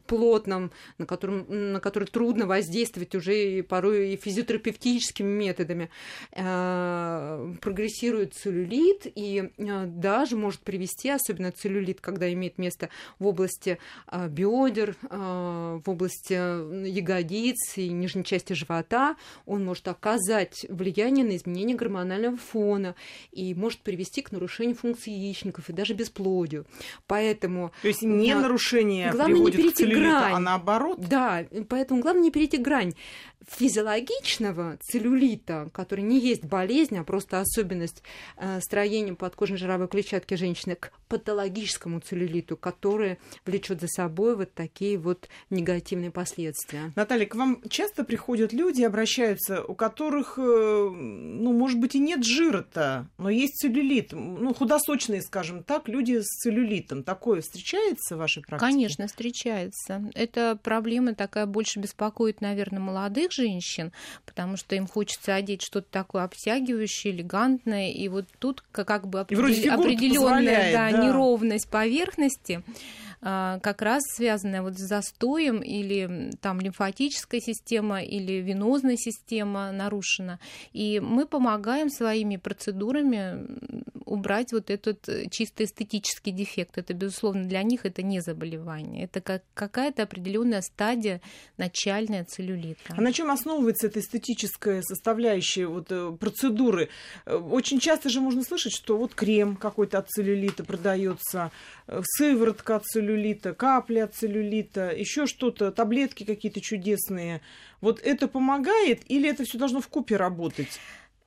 плотным, 0.08 0.72
на, 0.98 1.06
котором, 1.06 1.46
на 1.48 1.80
который 1.80 2.08
трудно 2.08 2.48
воздействовать 2.48 3.16
уже 3.16 3.60
и 3.60 3.62
порой 3.62 4.14
и 4.14 4.18
физиотерапевтическими 4.18 5.28
методами. 5.28 5.90
Э, 6.32 7.54
прогрессирует 7.62 8.34
целлюлит, 8.34 9.04
и 9.06 9.52
э, 9.58 9.86
даже 9.86 10.15
даже 10.16 10.38
может 10.38 10.62
привести, 10.62 11.10
особенно 11.10 11.52
целлюлит, 11.52 12.00
когда 12.00 12.32
имеет 12.32 12.58
место 12.58 12.90
в 13.20 13.28
области 13.28 13.80
а, 14.08 14.30
бедер, 14.30 14.96
а, 15.10 15.82
в 15.84 15.90
области 15.90 16.34
ягодиц 16.34 17.78
и 17.78 17.90
нижней 17.90 18.24
части 18.24 18.54
живота, 18.54 19.18
он 19.46 19.66
может 19.66 19.90
оказать 19.90 20.66
влияние 20.70 21.26
на 21.26 21.36
изменение 21.36 21.76
гормонального 21.76 22.38
фона 22.38 22.96
и 23.34 23.54
может 23.54 23.82
привести 23.82 24.22
к 24.22 24.32
нарушению 24.32 24.78
функции 24.78 25.12
яичников 25.12 25.70
и 25.70 25.74
даже 25.74 25.94
бесплодию. 25.94 26.66
Поэтому... 27.08 27.74
То 27.82 27.90
есть 27.90 28.02
не 28.02 28.34
на... 28.34 28.44
нарушение 28.44 29.12
главное 29.12 29.40
не 29.40 29.52
перейти 29.52 29.72
к 29.72 29.76
целлюлиту, 29.76 30.02
грань. 30.02 30.34
а 30.34 30.40
наоборот? 30.40 31.00
Да, 31.02 31.46
поэтому 31.68 32.00
главное 32.00 32.24
не 32.24 32.32
перейти 32.32 32.58
грань 32.58 32.94
физиологичного 33.48 34.78
целлюлита, 34.82 35.70
который 35.74 36.02
не 36.02 36.20
есть 36.20 36.44
болезнь, 36.44 36.98
а 36.98 37.04
просто 37.04 37.40
особенность 37.40 38.02
э, 38.38 38.60
строения 38.62 39.14
подкожной 39.14 39.58
жировой 39.58 39.88
клетчатки 39.88 40.05
женщины, 40.12 40.76
к 40.76 40.92
патологическому 41.08 42.00
целлюлиту, 42.00 42.58
который 42.58 43.20
влечет 43.46 43.82
за 43.82 43.88
собой 43.88 44.36
вот 44.36 44.54
такие 44.54 44.98
вот 44.98 45.28
негативные 45.50 46.12
последствия. 46.12 46.92
Наталья, 46.96 47.26
к 47.26 47.36
вам 47.36 47.62
часто 47.70 48.04
приходят 48.04 48.54
люди, 48.54 48.84
обращаются, 48.84 49.64
у 49.64 49.76
которых, 49.76 50.38
э, 50.38 50.42
ну, 50.42 51.54
может 51.54 51.80
быть, 51.80 51.96
и 51.96 52.00
нет 52.00 52.24
жира-то, 52.24 53.08
но 53.18 53.30
есть 53.30 53.56
целлюлит, 53.56 54.12
ну, 54.14 54.54
худосочные, 54.54 55.22
скажем 55.22 55.64
так, 55.64 55.88
люди 55.88 56.20
с 56.22 56.42
целлюлитом. 56.42 57.04
Такое 57.04 57.42
встречается 57.42 58.16
в 58.16 58.20
вашей 58.20 58.44
практике? 58.44 58.72
Конечно, 58.72 59.08
встречается. 59.08 60.10
Эта 60.16 60.58
проблема 60.62 61.14
такая 61.14 61.46
больше 61.46 61.80
беспокоит, 61.80 62.42
наверное, 62.42 62.80
молодых 62.80 63.32
женщин, 63.32 63.92
потому 64.26 64.58
что 64.58 64.76
им 64.76 64.88
хочется 64.88 65.36
одеть 65.36 65.62
что-то 65.62 65.88
такое 65.92 66.24
обтягивающее, 66.24 67.14
элегантное, 67.14 67.92
и 67.92 68.08
вот 68.08 68.26
тут 68.40 68.64
как 68.72 69.08
бы 69.08 69.26
определенная 69.96 70.74
да, 70.74 70.92
да. 70.92 71.06
неровность 71.06 71.68
поверхности 71.70 72.62
как 73.26 73.82
раз 73.82 74.04
связанная 74.16 74.62
вот 74.62 74.78
с 74.78 74.88
застоем 74.88 75.62
или 75.62 76.32
там 76.42 76.60
лимфатическая 76.60 77.42
система 77.42 78.04
или 78.04 78.34
венозная 78.34 78.98
система 78.98 79.72
нарушена. 79.72 80.40
И 80.74 81.00
мы 81.00 81.26
помогаем 81.26 81.90
своими 81.90 82.38
процедурами 82.38 83.48
убрать 84.06 84.54
вот 84.54 84.70
этот 84.70 85.10
э, 85.10 85.26
чисто 85.30 85.64
эстетический 85.64 86.32
дефект. 86.32 86.78
Это, 86.78 86.94
безусловно, 86.94 87.46
для 87.46 87.64
них 87.64 87.86
это 87.86 88.02
не 88.04 88.22
заболевание. 88.22 89.06
Это 89.06 89.22
как 89.22 89.44
какая-то 89.54 90.04
определенная 90.04 90.62
стадия 90.62 91.22
начальная 91.58 92.24
целлюлита. 92.24 92.94
А 92.96 93.02
на 93.02 93.12
чем 93.12 93.32
основывается 93.32 93.88
эта 93.88 94.00
эстетическая 94.00 94.82
составляющая 94.84 95.68
вот, 95.68 95.88
э, 95.90 96.16
процедуры? 96.20 96.90
Э, 97.26 97.36
очень 97.36 97.80
часто 97.80 98.10
же 98.10 98.22
можно 98.22 98.44
слышать, 98.44 98.74
что 98.74 98.98
вот 98.98 99.16
крем 99.16 99.56
какой-то 99.56 99.98
от 99.98 100.10
целлюлита 100.10 100.64
продается, 100.64 101.52
сыворотка 101.88 102.78
от 102.78 102.86
целлюлита, 102.86 103.15
целлюлита, 103.16 103.54
капли 103.54 104.00
от 104.00 104.14
целлюлита, 104.14 104.92
еще 104.92 105.26
что-то, 105.26 105.72
таблетки 105.72 106.24
какие-то 106.24 106.62
чудесные. 106.62 107.42
Вот 107.82 108.02
это 108.04 108.28
помогает 108.28 109.02
или 109.08 109.30
это 109.30 109.44
все 109.44 109.58
должно 109.58 109.82
в 109.82 109.88
купе 109.88 110.18
работать? 110.18 110.80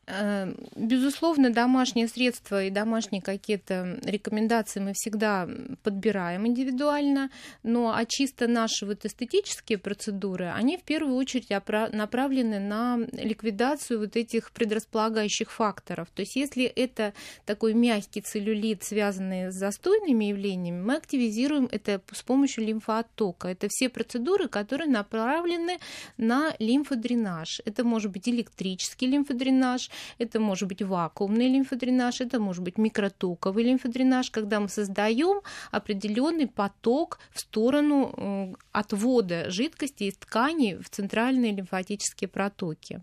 Э, 0.09 0.55
безусловно, 0.75 1.51
домашние 1.51 2.09
средства 2.09 2.65
и 2.65 2.71
домашние 2.71 3.21
какие-то 3.21 3.99
рекомендации 4.05 4.81
мы 4.81 4.93
всегда 4.95 5.49
подбираем 5.83 6.47
индивидуально, 6.47 7.31
но 7.63 7.95
а 7.95 8.05
чисто 8.07 8.49
наши 8.49 8.87
вот 8.87 9.05
эстетические 9.05 9.77
процедуры, 9.77 10.47
они 10.47 10.79
в 10.79 10.83
первую 10.83 11.17
очередь 11.17 11.51
направлены 11.93 12.59
на 12.59 12.99
ликвидацию 13.13 14.01
вот 14.01 14.17
этих 14.17 14.51
предрасполагающих 14.53 15.51
факторов. 15.51 16.09
То 16.15 16.23
есть 16.23 16.37
если 16.37 16.65
это 16.65 17.13
такой 17.45 17.75
мягкий 17.75 18.23
целлюлит, 18.23 18.85
связанный 18.85 19.53
с 19.53 19.55
застойными 19.55 20.27
явлениями, 20.27 20.81
мы 20.81 20.97
активизируем 20.97 21.69
это 21.71 22.01
с 22.13 22.23
помощью 22.23 22.65
лимфооттока. 22.65 23.49
Это 23.49 23.69
все 23.69 23.89
процедуры, 23.89 24.49
которые 24.49 24.89
направлены 24.89 25.79
на 26.17 26.55
лимфодренаж. 26.59 27.61
Это 27.67 27.85
может 27.85 28.11
быть 28.11 28.29
электрический 28.29 29.07
лимфодренаж, 29.07 29.91
Это 30.19 30.41
может 30.41 30.69
быть 30.69 30.83
вакуумный 30.83 31.49
лимфодренаж, 31.49 32.21
это 32.21 32.41
может 32.41 32.63
быть 32.63 32.79
микротоковый 32.79 33.65
лимфодренаж, 33.65 34.31
когда 34.31 34.61
мы 34.61 34.69
создаем 34.69 35.41
определенный 35.71 36.47
поток 36.47 37.19
в 37.33 37.41
сторону 37.41 38.15
э, 38.17 38.55
отвода 38.73 39.51
жидкости 39.51 40.05
из 40.05 40.17
тканей 40.17 40.77
в 40.77 40.89
центральные 40.89 41.53
лимфатические 41.53 42.29
протоки. 42.29 43.01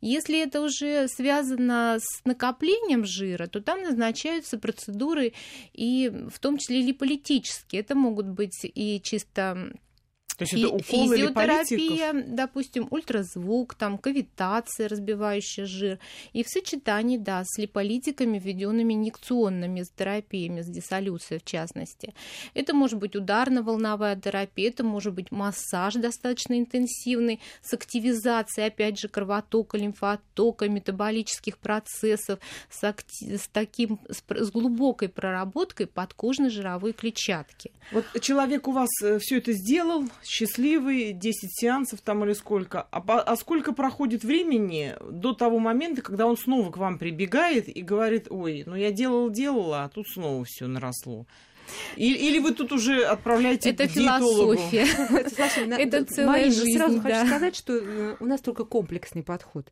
Если 0.00 0.42
это 0.42 0.60
уже 0.60 1.08
связано 1.08 1.98
с 2.00 2.24
накоплением 2.24 3.04
жира, 3.04 3.46
то 3.46 3.60
там 3.60 3.82
назначаются 3.82 4.58
процедуры 4.58 5.32
и 5.72 6.10
в 6.32 6.38
том 6.38 6.58
числе 6.58 6.82
липолитические. 6.82 7.80
Это 7.80 7.94
могут 7.94 8.26
быть 8.26 8.58
и 8.62 9.00
чисто 9.02 9.72
то 10.40 10.44
есть 10.44 10.54
это 10.54 10.68
уколы 10.68 11.16
физиотерапия, 11.18 12.24
допустим, 12.26 12.88
ультразвук, 12.90 13.74
там 13.74 13.98
кавитация, 13.98 14.88
разбивающая 14.88 15.66
жир. 15.66 15.98
И 16.32 16.42
в 16.42 16.48
сочетании, 16.48 17.18
да, 17.18 17.42
с 17.44 17.58
липолитиками, 17.58 18.38
введенными 18.38 18.94
инъекционными 18.94 19.84
терапиями, 19.94 20.62
с 20.62 20.66
диссолюцией 20.66 21.40
в 21.40 21.44
частности. 21.44 22.14
Это 22.54 22.72
может 22.72 22.98
быть 22.98 23.16
ударно-волновая 23.16 24.16
терапия, 24.16 24.70
это 24.70 24.82
может 24.82 25.12
быть 25.12 25.30
массаж 25.30 25.96
достаточно 25.96 26.58
интенсивный, 26.58 27.40
с 27.60 27.74
активизацией, 27.74 28.68
опять 28.68 28.98
же, 28.98 29.08
кровотока, 29.08 29.76
лимфотока, 29.76 30.70
метаболических 30.70 31.58
процессов, 31.58 32.38
с, 32.70 32.82
акти... 32.82 33.36
с 33.36 33.46
таким, 33.48 34.00
с, 34.08 34.22
с 34.26 34.50
глубокой 34.50 35.10
проработкой 35.10 35.86
подкожной 35.86 36.48
жировой 36.48 36.94
клетчатки. 36.94 37.72
Вот 37.92 38.06
человек 38.22 38.68
у 38.68 38.72
вас 38.72 38.88
э, 39.02 39.18
все 39.18 39.36
это 39.36 39.52
сделал, 39.52 40.04
счастливый, 40.30 41.12
10 41.12 41.50
сеансов 41.52 42.00
там 42.02 42.24
или 42.24 42.34
сколько. 42.34 42.86
А, 42.92 43.00
а 43.00 43.36
сколько 43.36 43.72
проходит 43.72 44.22
времени 44.22 44.94
до 45.10 45.32
того 45.32 45.58
момента, 45.58 46.02
когда 46.02 46.26
он 46.26 46.36
снова 46.36 46.70
к 46.70 46.76
вам 46.76 46.98
прибегает 46.98 47.68
и 47.68 47.82
говорит, 47.82 48.28
ой, 48.30 48.62
ну 48.64 48.76
я 48.76 48.92
делал-делала, 48.92 49.84
а 49.84 49.88
тут 49.88 50.06
снова 50.08 50.44
все 50.46 50.68
наросло. 50.68 51.26
Или, 51.96 52.16
или 52.16 52.38
вы 52.38 52.52
тут 52.52 52.72
уже 52.72 53.04
отправляете 53.04 53.70
Это 53.70 53.88
к 53.88 53.90
философия. 53.90 54.86
Это 55.78 56.04
целая 56.04 56.50
жизнь. 56.50 56.76
Сразу 56.76 57.00
хочу 57.00 57.26
сказать, 57.26 57.56
что 57.56 57.76
э, 57.76 58.16
у 58.20 58.26
нас 58.26 58.40
только 58.40 58.64
комплексный 58.64 59.22
подход. 59.22 59.70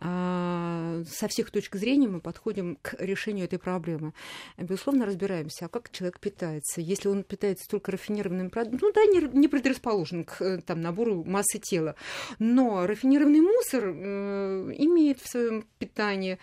А, 0.00 1.02
со 1.08 1.28
всех 1.28 1.50
точек 1.50 1.76
зрения 1.76 2.08
мы 2.08 2.20
подходим 2.20 2.78
к 2.82 2.94
решению 2.98 3.46
этой 3.46 3.58
проблемы. 3.58 4.12
Безусловно, 4.58 5.06
разбираемся, 5.06 5.66
а 5.66 5.68
как 5.68 5.90
человек 5.90 6.20
питается. 6.20 6.80
Если 6.80 7.08
он 7.08 7.22
питается 7.24 7.68
только 7.68 7.92
рафинированным 7.92 8.50
продуктом, 8.50 8.80
ну 8.82 8.92
да, 8.92 9.04
не, 9.06 9.20
не 9.38 9.48
предрасположен 9.48 10.24
к 10.24 10.40
э, 10.40 10.60
там, 10.60 10.80
набору 10.80 11.24
массы 11.24 11.58
тела. 11.58 11.96
Но 12.38 12.86
рафинированный 12.86 13.40
мусор 13.40 13.84
э, 13.86 14.74
имеет 14.78 15.20
в 15.20 15.28
своем 15.28 15.64
питании 15.78 16.38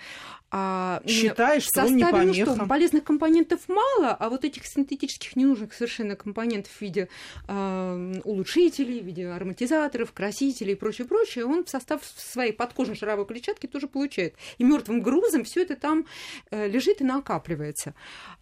а, 0.53 1.01
Считаешь, 1.07 1.63
что 1.63 1.85
он 1.85 1.95
не 1.95 2.03
ну 2.03 2.11
помеха. 2.11 2.55
Что, 2.55 2.65
полезных 2.65 3.05
компонентов 3.05 3.61
мало, 3.69 4.09
а 4.09 4.29
вот 4.29 4.43
этих 4.43 4.65
синтетических 4.65 4.90
ненужных 5.35 5.73
совершенно 5.73 6.15
компонентов 6.15 6.71
в 6.71 6.81
виде 6.81 7.07
э, 7.47 8.21
улучшителей, 8.23 9.01
в 9.01 9.05
виде 9.05 9.27
ароматизаторов, 9.27 10.11
красителей 10.13 10.73
и 10.73 10.75
прочее, 10.75 11.07
прочее, 11.07 11.45
он 11.45 11.65
в 11.65 11.69
состав 11.69 12.01
своей 12.03 12.53
подкожной 12.53 12.95
жировой 12.95 13.25
клетчатки 13.25 13.67
тоже 13.67 13.87
получает. 13.87 14.35
И 14.57 14.63
мертвым 14.63 15.01
грузом 15.01 15.43
все 15.43 15.61
это 15.61 15.75
там 15.75 16.05
э, 16.49 16.67
лежит 16.67 17.01
и 17.01 17.03
накапливается. 17.03 17.93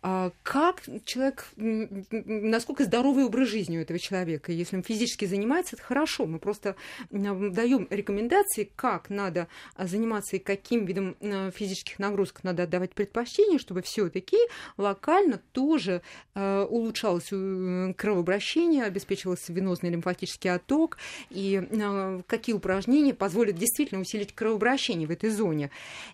А 0.01 0.31
как 0.43 0.83
человек, 1.05 1.47
насколько 1.55 2.83
здоровый 2.83 3.25
образ 3.25 3.49
жизни 3.49 3.77
у 3.77 3.81
этого 3.81 3.99
человека, 3.99 4.51
если 4.51 4.77
он 4.77 4.83
физически 4.83 5.25
занимается, 5.25 5.75
это 5.75 5.83
хорошо. 5.83 6.25
Мы 6.25 6.39
просто 6.39 6.75
даем 7.09 7.87
рекомендации, 7.89 8.69
как 8.75 9.09
надо 9.09 9.47
заниматься 9.77 10.35
и 10.35 10.39
каким 10.39 10.85
видом 10.85 11.15
э, 11.19 11.51
физических 11.51 11.99
нагрузках 11.99 12.43
надо 12.43 12.63
отдавать 12.63 12.93
предпочтение, 12.93 13.59
чтобы 13.59 13.81
все-таки 13.81 14.37
локально 14.77 15.41
тоже 15.51 16.01
э, 16.35 16.38
улучшалось 16.69 17.29
э, 17.31 17.93
кровообращение, 17.97 18.83
обеспечивался 18.83 19.53
венозный 19.53 19.89
лимфатический 19.89 20.51
отток, 20.51 20.97
и 21.29 21.61
э, 21.69 22.21
какие 22.27 22.55
упражнения 22.55 23.13
позволят 23.13 23.55
действительно 23.55 24.01
усилить 24.01 24.33
кровообращение 24.33 25.07
в 25.07 25.11
этой 25.11 25.29
зоне. 25.29 25.71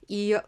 И 0.08 0.40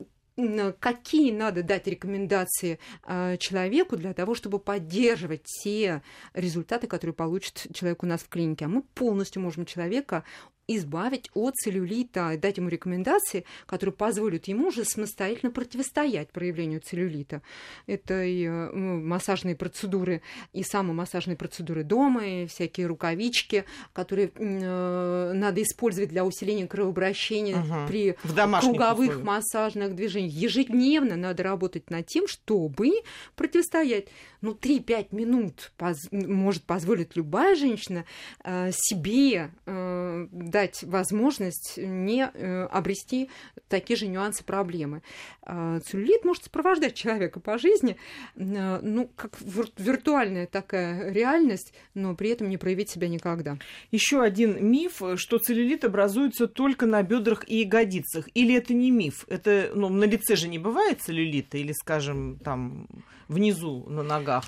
какие 0.80 1.32
надо 1.32 1.64
дать 1.64 1.88
рекомендации 1.88 2.80
э, 3.08 3.38
человеку 3.38 3.98
для 3.98 4.14
того, 4.14 4.36
чтобы 4.36 4.60
поддерживать 4.60 5.44
те 5.44 6.04
результаты, 6.34 6.86
которые 6.86 7.16
получит 7.16 7.68
человек 7.74 8.04
у 8.04 8.06
нас 8.06 8.22
в 8.22 8.30
клинике. 8.30 8.66
А 8.66 8.68
мы 8.68 8.84
полностью 8.84 9.42
можем 9.42 9.66
человека 9.66 10.24
избавить 10.68 11.30
от 11.34 11.56
целлюлита, 11.56 12.38
дать 12.38 12.58
ему 12.58 12.70
рекомендации, 12.70 13.46
которые 13.66 13.94
позволят 13.94 14.48
ему 14.48 14.68
уже 14.68 14.84
самостоятельно 14.84 15.52
противостоять 15.52 16.30
проявлению 16.32 16.82
целлюлита. 16.82 17.42
Это 17.86 18.24
и 18.24 18.46
э, 18.46 18.72
массажные 18.74 19.56
процедуры, 19.56 20.22
и 20.54 20.64
самомассажные 20.64 21.38
процедуры 21.38 21.84
дома, 21.84 22.26
и 22.26 22.48
всякие 22.48 22.88
рукавички, 22.88 23.64
которые 23.94 24.32
э, 24.36 25.32
надо 25.34 25.64
использовать 25.64 26.10
для 26.10 26.26
усиления 26.26 26.68
кровообращения 26.68 27.58
угу. 27.58 27.88
при 27.88 28.18
круговых 28.24 29.10
условиях. 29.10 29.24
массажных 29.24 29.96
движениях. 29.96 30.34
Ежедневно 30.34 31.16
надо 31.16 31.44
работать 31.44 31.90
над 31.90 32.06
тем, 32.08 32.28
чтобы 32.28 32.92
противостоять. 33.36 34.08
Ну, 34.42 34.52
3-5 34.52 35.08
минут 35.12 35.72
поз- 35.78 36.12
может 36.12 36.64
позволить 36.64 37.16
любая 37.16 37.56
женщина 37.56 38.06
э, 38.44 38.72
себе 38.74 39.52
э, 39.66 40.07
дать 40.32 40.84
возможность 40.84 41.78
не 41.78 42.30
э, 42.34 42.64
обрести 42.66 43.30
такие 43.68 43.98
же 43.98 44.08
нюансы 44.08 44.44
проблемы. 44.44 45.02
А, 45.42 45.80
целлюлит 45.80 46.26
может 46.26 46.46
сопровождать 46.46 46.96
человека 46.96 47.40
по 47.40 47.58
жизни, 47.58 47.98
э, 48.36 48.80
ну, 48.82 49.10
как 49.16 49.38
виртуальная 49.42 50.48
такая 50.48 51.12
реальность, 51.12 51.74
но 51.94 52.16
при 52.16 52.30
этом 52.30 52.50
не 52.50 52.58
проявить 52.58 52.90
себя 52.90 53.08
никогда. 53.08 53.58
Еще 53.92 54.22
один 54.22 54.66
миф, 54.66 55.02
что 55.16 55.38
целлюлит 55.38 55.84
образуется 55.84 56.48
только 56.48 56.86
на 56.86 57.04
бедрах 57.04 57.44
и 57.48 57.60
ягодицах. 57.60 58.28
Или 58.34 58.56
это 58.56 58.74
не 58.74 58.92
миф? 58.92 59.26
Это, 59.28 59.72
ну, 59.74 59.90
на 59.90 60.06
лице 60.06 60.36
же 60.36 60.48
не 60.48 60.60
бывает 60.60 61.02
целлюлита, 61.02 61.58
или, 61.58 61.74
скажем, 61.74 62.40
там 62.44 62.88
внизу 63.28 63.86
на 63.90 64.04
ногах. 64.04 64.46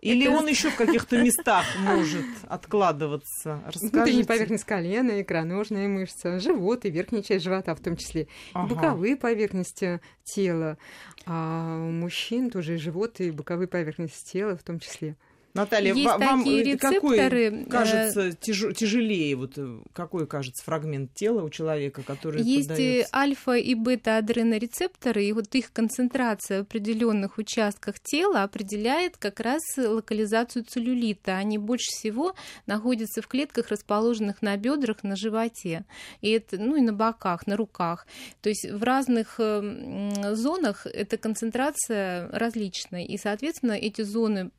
Или 0.00 0.26
это... 0.26 0.36
он 0.36 0.46
еще 0.46 0.70
в 0.70 0.76
каких-то 0.76 1.18
местах 1.22 1.64
может 1.78 2.26
откладываться? 2.46 3.62
Расскажите. 3.66 3.96
Внутренняя 3.96 4.24
поверхность 4.24 4.64
колена, 4.64 5.20
икроножная 5.20 5.88
мышца, 5.88 6.38
живот 6.38 6.84
и 6.84 6.90
верхняя 6.90 7.22
часть 7.22 7.44
живота 7.44 7.74
в 7.74 7.80
том 7.80 7.96
числе. 7.96 8.28
Ага. 8.52 8.74
боковые 8.74 9.16
поверхности 9.16 10.00
тела. 10.24 10.78
А 11.26 11.76
у 11.76 11.90
мужчин 11.90 12.50
тоже 12.50 12.74
и 12.74 12.78
живот, 12.78 13.20
и 13.20 13.30
боковые 13.30 13.68
поверхности 13.68 14.32
тела 14.32 14.56
в 14.56 14.62
том 14.62 14.78
числе. 14.80 15.16
Наталья, 15.54 15.94
Есть 15.94 16.06
вам 16.06 16.44
такие 16.44 16.62
рецепторы, 16.62 17.50
какой 17.50 17.64
кажется 17.66 18.20
э, 18.28 18.32
тяж, 18.40 18.76
тяжелее, 18.76 19.34
вот 19.34 19.54
э, 19.56 19.78
какой 19.92 20.26
кажется 20.26 20.62
фрагмент 20.64 21.14
тела 21.14 21.42
у 21.42 21.50
человека, 21.50 22.02
который 22.02 22.42
Есть 22.42 22.68
поддается? 22.68 23.16
альфа 23.16 23.52
и 23.52 23.74
бета-адренорецепторы, 23.74 25.24
и 25.24 25.32
вот 25.32 25.54
их 25.54 25.72
концентрация 25.72 26.60
в 26.60 26.62
определенных 26.62 27.38
участках 27.38 27.98
тела 27.98 28.42
определяет 28.42 29.16
как 29.16 29.40
раз 29.40 29.62
локализацию 29.76 30.64
целлюлита. 30.64 31.36
Они 31.36 31.58
больше 31.58 31.86
всего 31.90 32.34
находятся 32.66 33.22
в 33.22 33.26
клетках, 33.26 33.68
расположенных 33.68 34.42
на 34.42 34.56
бедрах, 34.56 35.02
на 35.02 35.16
животе, 35.16 35.84
и 36.20 36.30
это, 36.30 36.58
ну 36.58 36.76
и 36.76 36.82
на 36.82 36.92
боках, 36.92 37.46
на 37.46 37.56
руках. 37.56 38.06
То 38.42 38.48
есть 38.48 38.70
в 38.70 38.82
разных 38.82 39.36
э, 39.38 40.34
зонах 40.34 40.86
эта 40.86 41.16
концентрация 41.16 42.28
различная, 42.30 43.04
и, 43.04 43.16
соответственно, 43.16 43.72
эти 43.72 44.02
зоны 44.02 44.50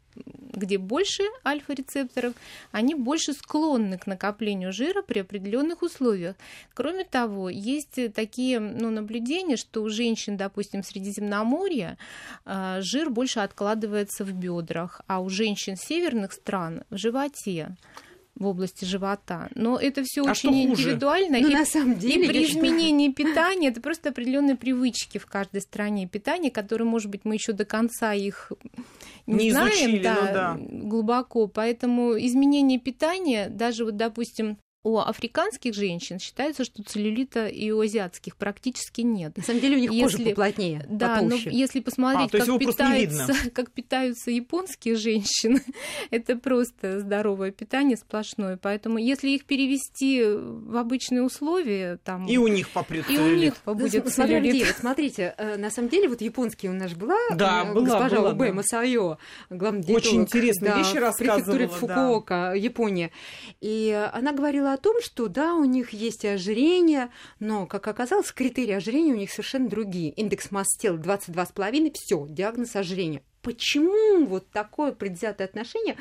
где 0.53 0.77
больше 0.77 1.23
альфа-рецепторов, 1.45 2.33
они 2.71 2.95
больше 2.95 3.33
склонны 3.33 3.97
к 3.97 4.07
накоплению 4.07 4.71
жира 4.73 5.01
при 5.01 5.19
определенных 5.19 5.81
условиях. 5.81 6.35
Кроме 6.73 7.05
того, 7.05 7.49
есть 7.49 8.13
такие 8.13 8.59
ну, 8.59 8.89
наблюдения, 8.89 9.57
что 9.57 9.81
у 9.81 9.89
женщин, 9.89 10.37
допустим, 10.37 10.83
Средиземноморья 10.83 11.97
а, 12.45 12.81
жир 12.81 13.09
больше 13.09 13.39
откладывается 13.39 14.23
в 14.23 14.33
бедрах, 14.33 15.01
а 15.07 15.21
у 15.21 15.29
женщин 15.29 15.75
северных 15.75 16.33
стран 16.33 16.83
в 16.89 16.97
животе 16.97 17.75
в 18.39 18.47
области 18.47 18.85
живота. 18.85 19.49
Но 19.53 19.77
это 19.77 20.03
все 20.03 20.25
а 20.25 20.31
очень 20.31 20.63
индивидуально. 20.63 21.39
Ну, 21.39 21.49
и, 21.49 21.53
на 21.53 21.65
самом 21.65 21.99
деле, 21.99 22.25
и 22.25 22.27
при 22.27 22.45
изменении 22.45 23.09
считаю... 23.09 23.27
питания 23.27 23.67
это 23.67 23.81
просто 23.81 24.09
определенные 24.09 24.55
привычки 24.55 25.17
в 25.17 25.25
каждой 25.25 25.61
стране 25.61 26.07
питания, 26.07 26.49
которые, 26.49 26.87
может 26.87 27.11
быть, 27.11 27.25
мы 27.25 27.35
еще 27.35 27.51
до 27.51 27.65
конца 27.65 28.13
их 28.13 28.51
не, 29.27 29.45
не 29.45 29.51
знаем 29.51 29.73
изучили, 29.73 30.03
да, 30.03 30.15
ну, 30.15 30.33
да. 30.33 30.57
глубоко. 30.87 31.47
Поэтому 31.47 32.17
изменение 32.17 32.79
питания, 32.79 33.49
даже 33.49 33.85
вот, 33.85 33.97
допустим, 33.97 34.57
у 34.83 34.97
африканских 34.97 35.73
женщин 35.73 36.19
считается, 36.19 36.63
что 36.63 36.83
целлюлита 36.83 37.47
и 37.47 37.69
у 37.71 37.81
азиатских 37.81 38.37
практически 38.37 39.01
нет. 39.01 39.35
На 39.35 39.43
самом 39.43 39.59
деле 39.59 39.75
у 39.75 39.79
них 39.79 39.91
если, 39.91 40.17
кожа 40.17 40.29
поплотнее, 40.29 40.85
Да, 40.89 41.15
потолще. 41.15 41.49
но 41.49 41.55
если 41.57 41.79
посмотреть, 41.81 42.33
а, 42.33 42.45
как, 42.45 42.59
питаются, 42.59 43.33
как 43.53 43.71
питаются 43.71 44.31
японские 44.31 44.95
женщины, 44.95 45.61
это 46.11 46.37
просто 46.37 47.01
здоровое 47.01 47.51
питание 47.51 47.97
сплошное. 47.97 48.57
Поэтому 48.61 48.99
если 48.99 49.29
их 49.29 49.43
перевести 49.43 50.23
в 50.23 50.77
обычные 50.77 51.23
условия, 51.23 51.99
там... 52.05 52.25
И 52.27 52.37
у 52.37 52.47
них 52.47 52.69
попрет 52.69 53.09
И 53.09 53.17
у 53.17 53.35
них 53.35 53.55
будет 53.65 54.05
да, 54.05 54.09
целлюлит. 54.09 54.65
Вот 54.65 54.75
смотрите, 54.77 55.35
э, 55.37 55.57
на 55.57 55.71
самом 55.71 55.89
деле 55.89 56.07
вот 56.07 56.21
японские 56.21 56.71
у 56.71 56.75
нас 56.75 56.93
была, 56.93 57.17
да, 57.35 57.65
э, 57.67 57.73
была 57.73 57.85
госпожа 57.85 58.15
была, 58.15 58.31
Убэ 58.31 58.47
да. 58.47 58.53
Масайо, 58.53 59.17
главный 59.49 59.83
Очень 59.93 60.21
интересные 60.21 60.71
да, 60.71 60.79
вещи 60.79 60.95
рассказывала. 60.95 61.57
префектуре 61.57 61.67
Фукуока, 61.67 62.33
да. 62.33 62.53
Япония. 62.53 63.11
И 63.59 64.09
она 64.13 64.31
говорила 64.31 64.68
о 64.73 64.77
том, 64.77 65.01
что 65.01 65.27
да, 65.27 65.55
у 65.55 65.63
них 65.63 65.91
есть 65.91 66.25
ожирение, 66.25 67.09
но, 67.39 67.65
как 67.65 67.87
оказалось, 67.87 68.31
критерии 68.31 68.73
ожирения 68.73 69.13
у 69.13 69.17
них 69.17 69.31
совершенно 69.31 69.69
другие. 69.69 70.11
Индекс 70.11 70.51
масс 70.51 70.67
тела 70.77 70.97
22,5, 70.97 71.93
все, 71.95 72.25
диагноз 72.29 72.75
ожирения. 72.75 73.23
Почему 73.41 74.25
вот 74.25 74.49
такое 74.51 74.91
предвзятое 74.91 75.47
отношение 75.47 75.95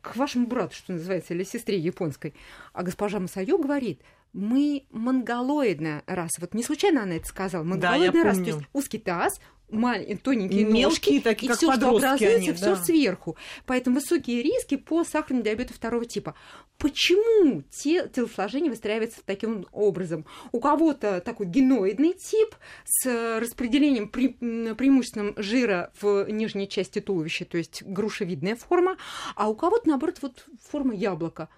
к 0.00 0.16
вашему 0.16 0.46
брату, 0.46 0.74
что 0.74 0.92
называется, 0.92 1.34
или 1.34 1.44
сестре 1.44 1.78
японской? 1.78 2.34
А 2.72 2.82
госпожа 2.82 3.20
Масайо 3.20 3.58
говорит, 3.58 4.00
мы 4.32 4.86
монголоидная 4.90 6.02
раса. 6.06 6.40
Вот 6.40 6.54
не 6.54 6.62
случайно 6.62 7.02
она 7.02 7.16
это 7.16 7.26
сказала. 7.26 7.64
Монголоидная 7.64 8.24
да, 8.24 8.30
раса. 8.30 8.40
То 8.40 8.50
есть 8.50 8.60
узкий 8.72 8.98
таз, 8.98 9.40
маленькие, 9.70 10.16
тоненькие 10.16 10.64
Мелкие, 10.64 10.86
ножки, 10.86 11.20
такие, 11.20 11.52
и 11.52 11.54
все, 11.54 11.72
что 11.72 11.88
образуется, 11.88 12.28
они, 12.28 12.52
все 12.52 12.74
да. 12.74 12.76
сверху. 12.76 13.36
Поэтому 13.66 13.96
высокие 13.96 14.42
риски 14.42 14.76
по 14.76 15.04
сахарному 15.04 15.44
диабету 15.44 15.74
второго 15.74 16.04
типа. 16.04 16.34
Почему 16.78 17.62
те, 17.70 18.08
телосложение 18.08 18.70
выстраивается 18.70 19.20
таким 19.24 19.66
образом? 19.72 20.24
У 20.52 20.60
кого-то 20.60 21.20
такой 21.20 21.46
геноидный 21.46 22.12
тип 22.12 22.54
с 22.84 23.38
распределением 23.40 24.08
пре, 24.08 24.30
преимущественным 24.30 25.34
жира 25.36 25.92
в 26.00 26.30
нижней 26.30 26.68
части 26.68 27.00
туловища, 27.00 27.44
то 27.44 27.58
есть 27.58 27.82
грушевидная 27.82 28.56
форма, 28.56 28.96
а 29.34 29.48
у 29.48 29.54
кого-то, 29.54 29.88
наоборот, 29.88 30.18
вот 30.22 30.46
форма 30.70 30.94
яблока. 30.94 31.48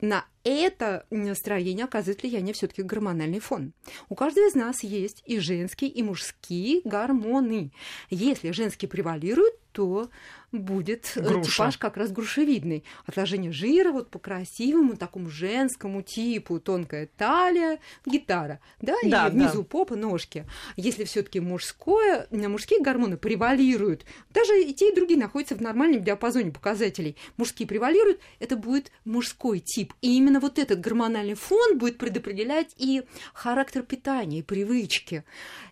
На 0.00 0.24
это 0.44 1.04
строение 1.34 1.84
оказывает 1.84 2.22
влияние 2.22 2.54
все-таки 2.54 2.82
гормональный 2.82 3.40
фон. 3.40 3.72
У 4.08 4.14
каждого 4.14 4.46
из 4.46 4.54
нас 4.54 4.84
есть 4.84 5.22
и 5.26 5.40
женские, 5.40 5.90
и 5.90 6.02
мужские 6.02 6.82
гормоны. 6.84 7.72
Если 8.08 8.52
женские 8.52 8.88
превалируют, 8.88 9.54
то 9.78 10.10
будет 10.50 11.12
Груша. 11.14 11.52
типаж 11.52 11.78
как 11.78 11.96
раз 11.96 12.10
грушевидный. 12.10 12.82
Отложение 13.06 13.52
жира 13.52 13.92
вот 13.92 14.10
по 14.10 14.18
красивому 14.18 14.96
такому 14.96 15.30
женскому 15.30 16.02
типу. 16.02 16.58
Тонкая 16.58 17.08
талия, 17.16 17.78
гитара, 18.04 18.58
да, 18.80 18.96
да 19.04 19.28
и 19.28 19.30
внизу 19.30 19.58
да. 19.58 19.68
попа, 19.68 19.94
ножки. 19.94 20.46
Если 20.76 21.04
все 21.04 21.22
таки 21.22 21.38
мужское, 21.38 22.26
мужские 22.32 22.80
гормоны 22.80 23.16
превалируют, 23.16 24.04
даже 24.30 24.60
и 24.60 24.74
те, 24.74 24.90
и 24.90 24.94
другие 24.96 25.20
находятся 25.20 25.54
в 25.54 25.60
нормальном 25.60 26.02
диапазоне 26.02 26.50
показателей. 26.50 27.16
Мужские 27.36 27.68
превалируют, 27.68 28.18
это 28.40 28.56
будет 28.56 28.90
мужской 29.04 29.60
тип. 29.60 29.94
И 30.02 30.16
именно 30.16 30.40
вот 30.40 30.58
этот 30.58 30.80
гормональный 30.80 31.34
фон 31.34 31.78
будет 31.78 31.98
предопределять 31.98 32.74
и 32.78 33.04
характер 33.32 33.84
питания, 33.84 34.40
и 34.40 34.42
привычки. 34.42 35.22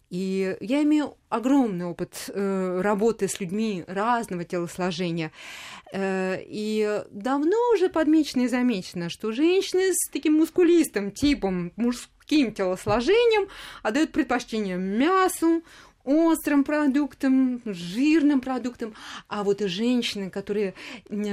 И 0.09 0.57
я 0.61 0.83
имею 0.85 1.17
огромный 1.29 1.87
опыт 1.87 2.29
э, 2.29 2.81
работы 2.81 3.27
с 3.27 3.41
людьми 3.41 3.85
разного 3.89 4.45
телосложения. 4.45 5.33
Э, 5.93 6.39
и 6.41 7.03
давно 7.11 7.57
уже 7.75 7.89
подмечено 7.89 8.43
и 8.43 8.49
замечено, 8.49 9.11
что 9.11 9.33
женщины 9.33 9.93
с 9.93 10.11
таким 10.13 10.35
мускулистым 10.35 11.11
типом, 11.11 11.73
мужским 11.77 12.53
телосложением 12.53 13.49
отдают 13.83 14.13
предпочтение 14.13 14.77
мясу, 14.77 15.63
острым 16.07 16.65
продуктам, 16.65 17.61
жирным 17.67 18.41
продуктам, 18.41 18.95
а 19.29 19.45
вот 19.45 19.61
и 19.61 19.67
женщины, 19.67 20.31
которые 20.31 20.73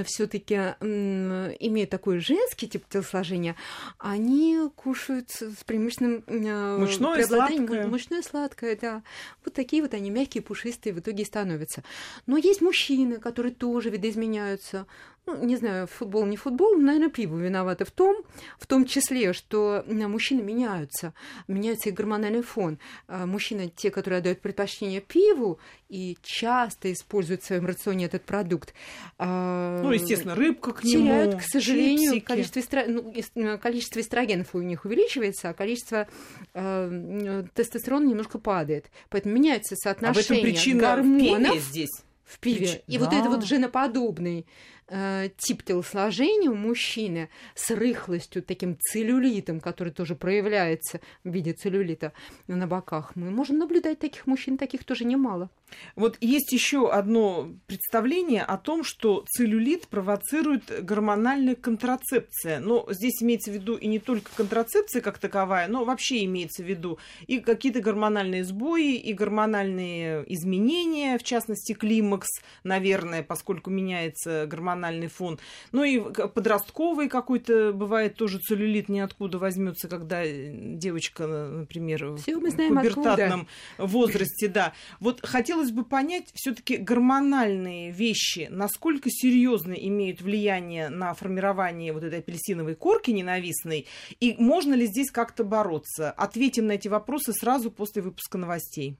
все-таки 0.05 0.55
имеют 0.81 1.89
такой 1.89 2.19
женский 2.19 2.67
тип 2.67 2.83
телосложения, 2.89 3.55
они 3.99 4.59
кушают 4.75 5.29
с 5.29 5.63
преимущественным 5.63 6.23
мучное 6.27 7.19
и 7.19 7.23
сладкое. 7.23 7.87
Мучное 7.87 8.21
сладкое, 8.21 8.77
да. 8.81 9.03
Вот 9.45 9.53
такие 9.53 9.81
вот 9.81 9.93
они 9.93 10.09
мягкие, 10.09 10.41
пушистые 10.41 10.93
в 10.93 10.99
итоге 10.99 11.23
становятся. 11.23 11.83
Но 12.25 12.37
есть 12.37 12.61
мужчины, 12.61 13.19
которые 13.19 13.53
тоже 13.53 13.91
видоизменяются 13.91 14.87
ну, 15.25 15.43
не 15.43 15.55
знаю, 15.55 15.87
футбол, 15.87 16.25
не 16.25 16.35
футбол, 16.35 16.75
наверное, 16.75 17.09
пиво 17.09 17.37
виновато 17.37 17.85
в 17.85 17.91
том, 17.91 18.23
в 18.59 18.67
том 18.67 18.85
числе, 18.85 19.33
что 19.33 19.83
мужчины 19.87 20.41
меняются, 20.41 21.13
меняется 21.47 21.89
их 21.89 21.95
гормональный 21.95 22.41
фон. 22.41 22.77
Мужчины, 23.07 23.71
те, 23.73 23.89
которые 23.89 24.19
отдают 24.19 24.41
предпочтение 24.41 24.99
пиву 24.99 25.59
и 25.87 26.17
часто 26.21 26.91
используют 26.91 27.43
в 27.43 27.45
своем 27.45 27.65
рационе 27.65 28.05
этот 28.05 28.23
продукт. 28.23 28.73
Ну, 29.17 29.91
естественно, 29.91 30.35
рыбка 30.35 30.73
к 30.73 30.81
теряют, 30.81 31.31
нему, 31.31 31.39
к 31.39 31.43
сожалению, 31.43 32.13
чипсики. 32.13 32.25
количество, 32.25 32.59
эстро... 32.59 32.83
ну, 32.87 33.57
количество 33.59 33.99
эстрогенов 34.01 34.55
у 34.55 34.61
них 34.61 34.85
увеличивается, 34.85 35.49
а 35.49 35.53
количество 35.53 36.07
э, 36.53 37.43
тестостерона 37.53 38.07
немножко 38.07 38.39
падает. 38.39 38.91
Поэтому 39.09 39.35
меняется 39.35 39.75
соотношение 39.75 40.21
а 40.21 40.23
в 40.23 40.31
этом 40.31 40.41
причина 40.41 40.79
гормонов 40.81 41.59
здесь 41.59 42.03
в 42.25 42.39
пиве. 42.39 42.83
И 42.87 42.97
да. 42.97 43.05
вот 43.05 43.13
это 43.13 43.29
вот 43.29 43.43
женоподобный 43.45 44.45
э, 44.87 45.29
тип 45.37 45.63
телосложения 45.63 46.49
у 46.49 46.55
мужчины 46.55 47.29
с 47.55 47.71
рыхлостью, 47.71 48.43
таким 48.43 48.77
целлюлитом, 48.79 49.59
который 49.59 49.91
тоже 49.91 50.15
проявляется 50.15 50.99
в 51.23 51.29
виде 51.29 51.53
целлюлита 51.53 52.13
на 52.47 52.67
боках, 52.67 53.15
мы 53.15 53.31
можем 53.31 53.57
наблюдать 53.57 53.99
таких 53.99 54.27
мужчин, 54.27 54.57
таких 54.57 54.83
тоже 54.83 55.05
немало. 55.05 55.49
Вот 55.95 56.17
есть 56.21 56.51
еще 56.51 56.91
одно 56.91 57.49
представление 57.67 58.43
о 58.43 58.57
том, 58.57 58.83
что 58.83 59.25
целлюлит 59.27 59.87
провоцирует 59.87 60.83
гормональная 60.83 61.55
контрацепция. 61.55 62.59
Но 62.59 62.85
здесь 62.89 63.21
имеется 63.21 63.51
в 63.51 63.55
виду 63.55 63.75
и 63.75 63.87
не 63.87 63.99
только 63.99 64.31
контрацепция 64.35 65.01
как 65.01 65.17
таковая, 65.17 65.67
но 65.67 65.85
вообще 65.85 66.23
имеется 66.25 66.63
в 66.63 66.65
виду 66.65 66.99
и 67.27 67.39
какие-то 67.39 67.81
гормональные 67.81 68.43
сбои, 68.43 68.95
и 68.95 69.13
гормональные 69.13 70.23
изменения, 70.33 71.17
в 71.17 71.23
частности, 71.23 71.73
климакс, 71.73 72.29
наверное, 72.63 73.23
поскольку 73.23 73.69
меняется 73.69 74.45
гормональный 74.73 75.07
фон. 75.07 75.39
Ну 75.71 75.83
и 75.83 75.99
подростковый 75.99 77.09
какой-то 77.09 77.73
бывает 77.73 78.15
тоже 78.15 78.39
целлюлит 78.39 78.89
ниоткуда 78.89 79.37
возьмется, 79.37 79.87
когда 79.87 80.23
девочка, 80.25 81.27
например, 81.27 82.15
Всё 82.17 82.39
мы 82.39 82.49
знаем 82.49 82.73
в 82.73 82.77
пубертатном 82.77 83.47
откуда. 83.77 83.87
возрасте, 83.87 84.47
да. 84.47 84.73
Вот 84.99 85.25
хотелось 85.25 85.71
бы 85.71 85.85
понять, 85.85 86.29
все-таки 86.33 86.77
гормональные 86.77 87.91
вещи, 87.91 88.47
насколько 88.49 89.09
серьезно 89.09 89.73
имеют 89.73 90.21
влияние 90.21 90.89
на 90.89 91.13
формирование 91.13 91.93
вот 91.93 92.03
этой 92.03 92.19
апельсиновой 92.19 92.75
корки 92.75 93.11
ненавистной, 93.11 93.87
и 94.19 94.35
можно 94.37 94.73
ли 94.73 94.87
здесь 94.87 95.11
как-то 95.11 95.43
бороться? 95.43 96.11
Ответим 96.11 96.67
на 96.67 96.73
эти 96.73 96.87
вопросы 96.87 97.33
сразу 97.33 97.71
после 97.71 98.01
выпуска 98.01 98.37
новостей. 98.37 98.97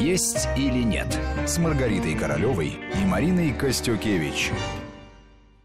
Есть 0.00 0.48
или 0.56 0.82
нет 0.82 1.06
с 1.46 1.58
Маргаритой 1.58 2.14
Королевой 2.14 2.72
и 3.00 3.04
Мариной 3.06 3.52
Костюкевич. 3.52 4.50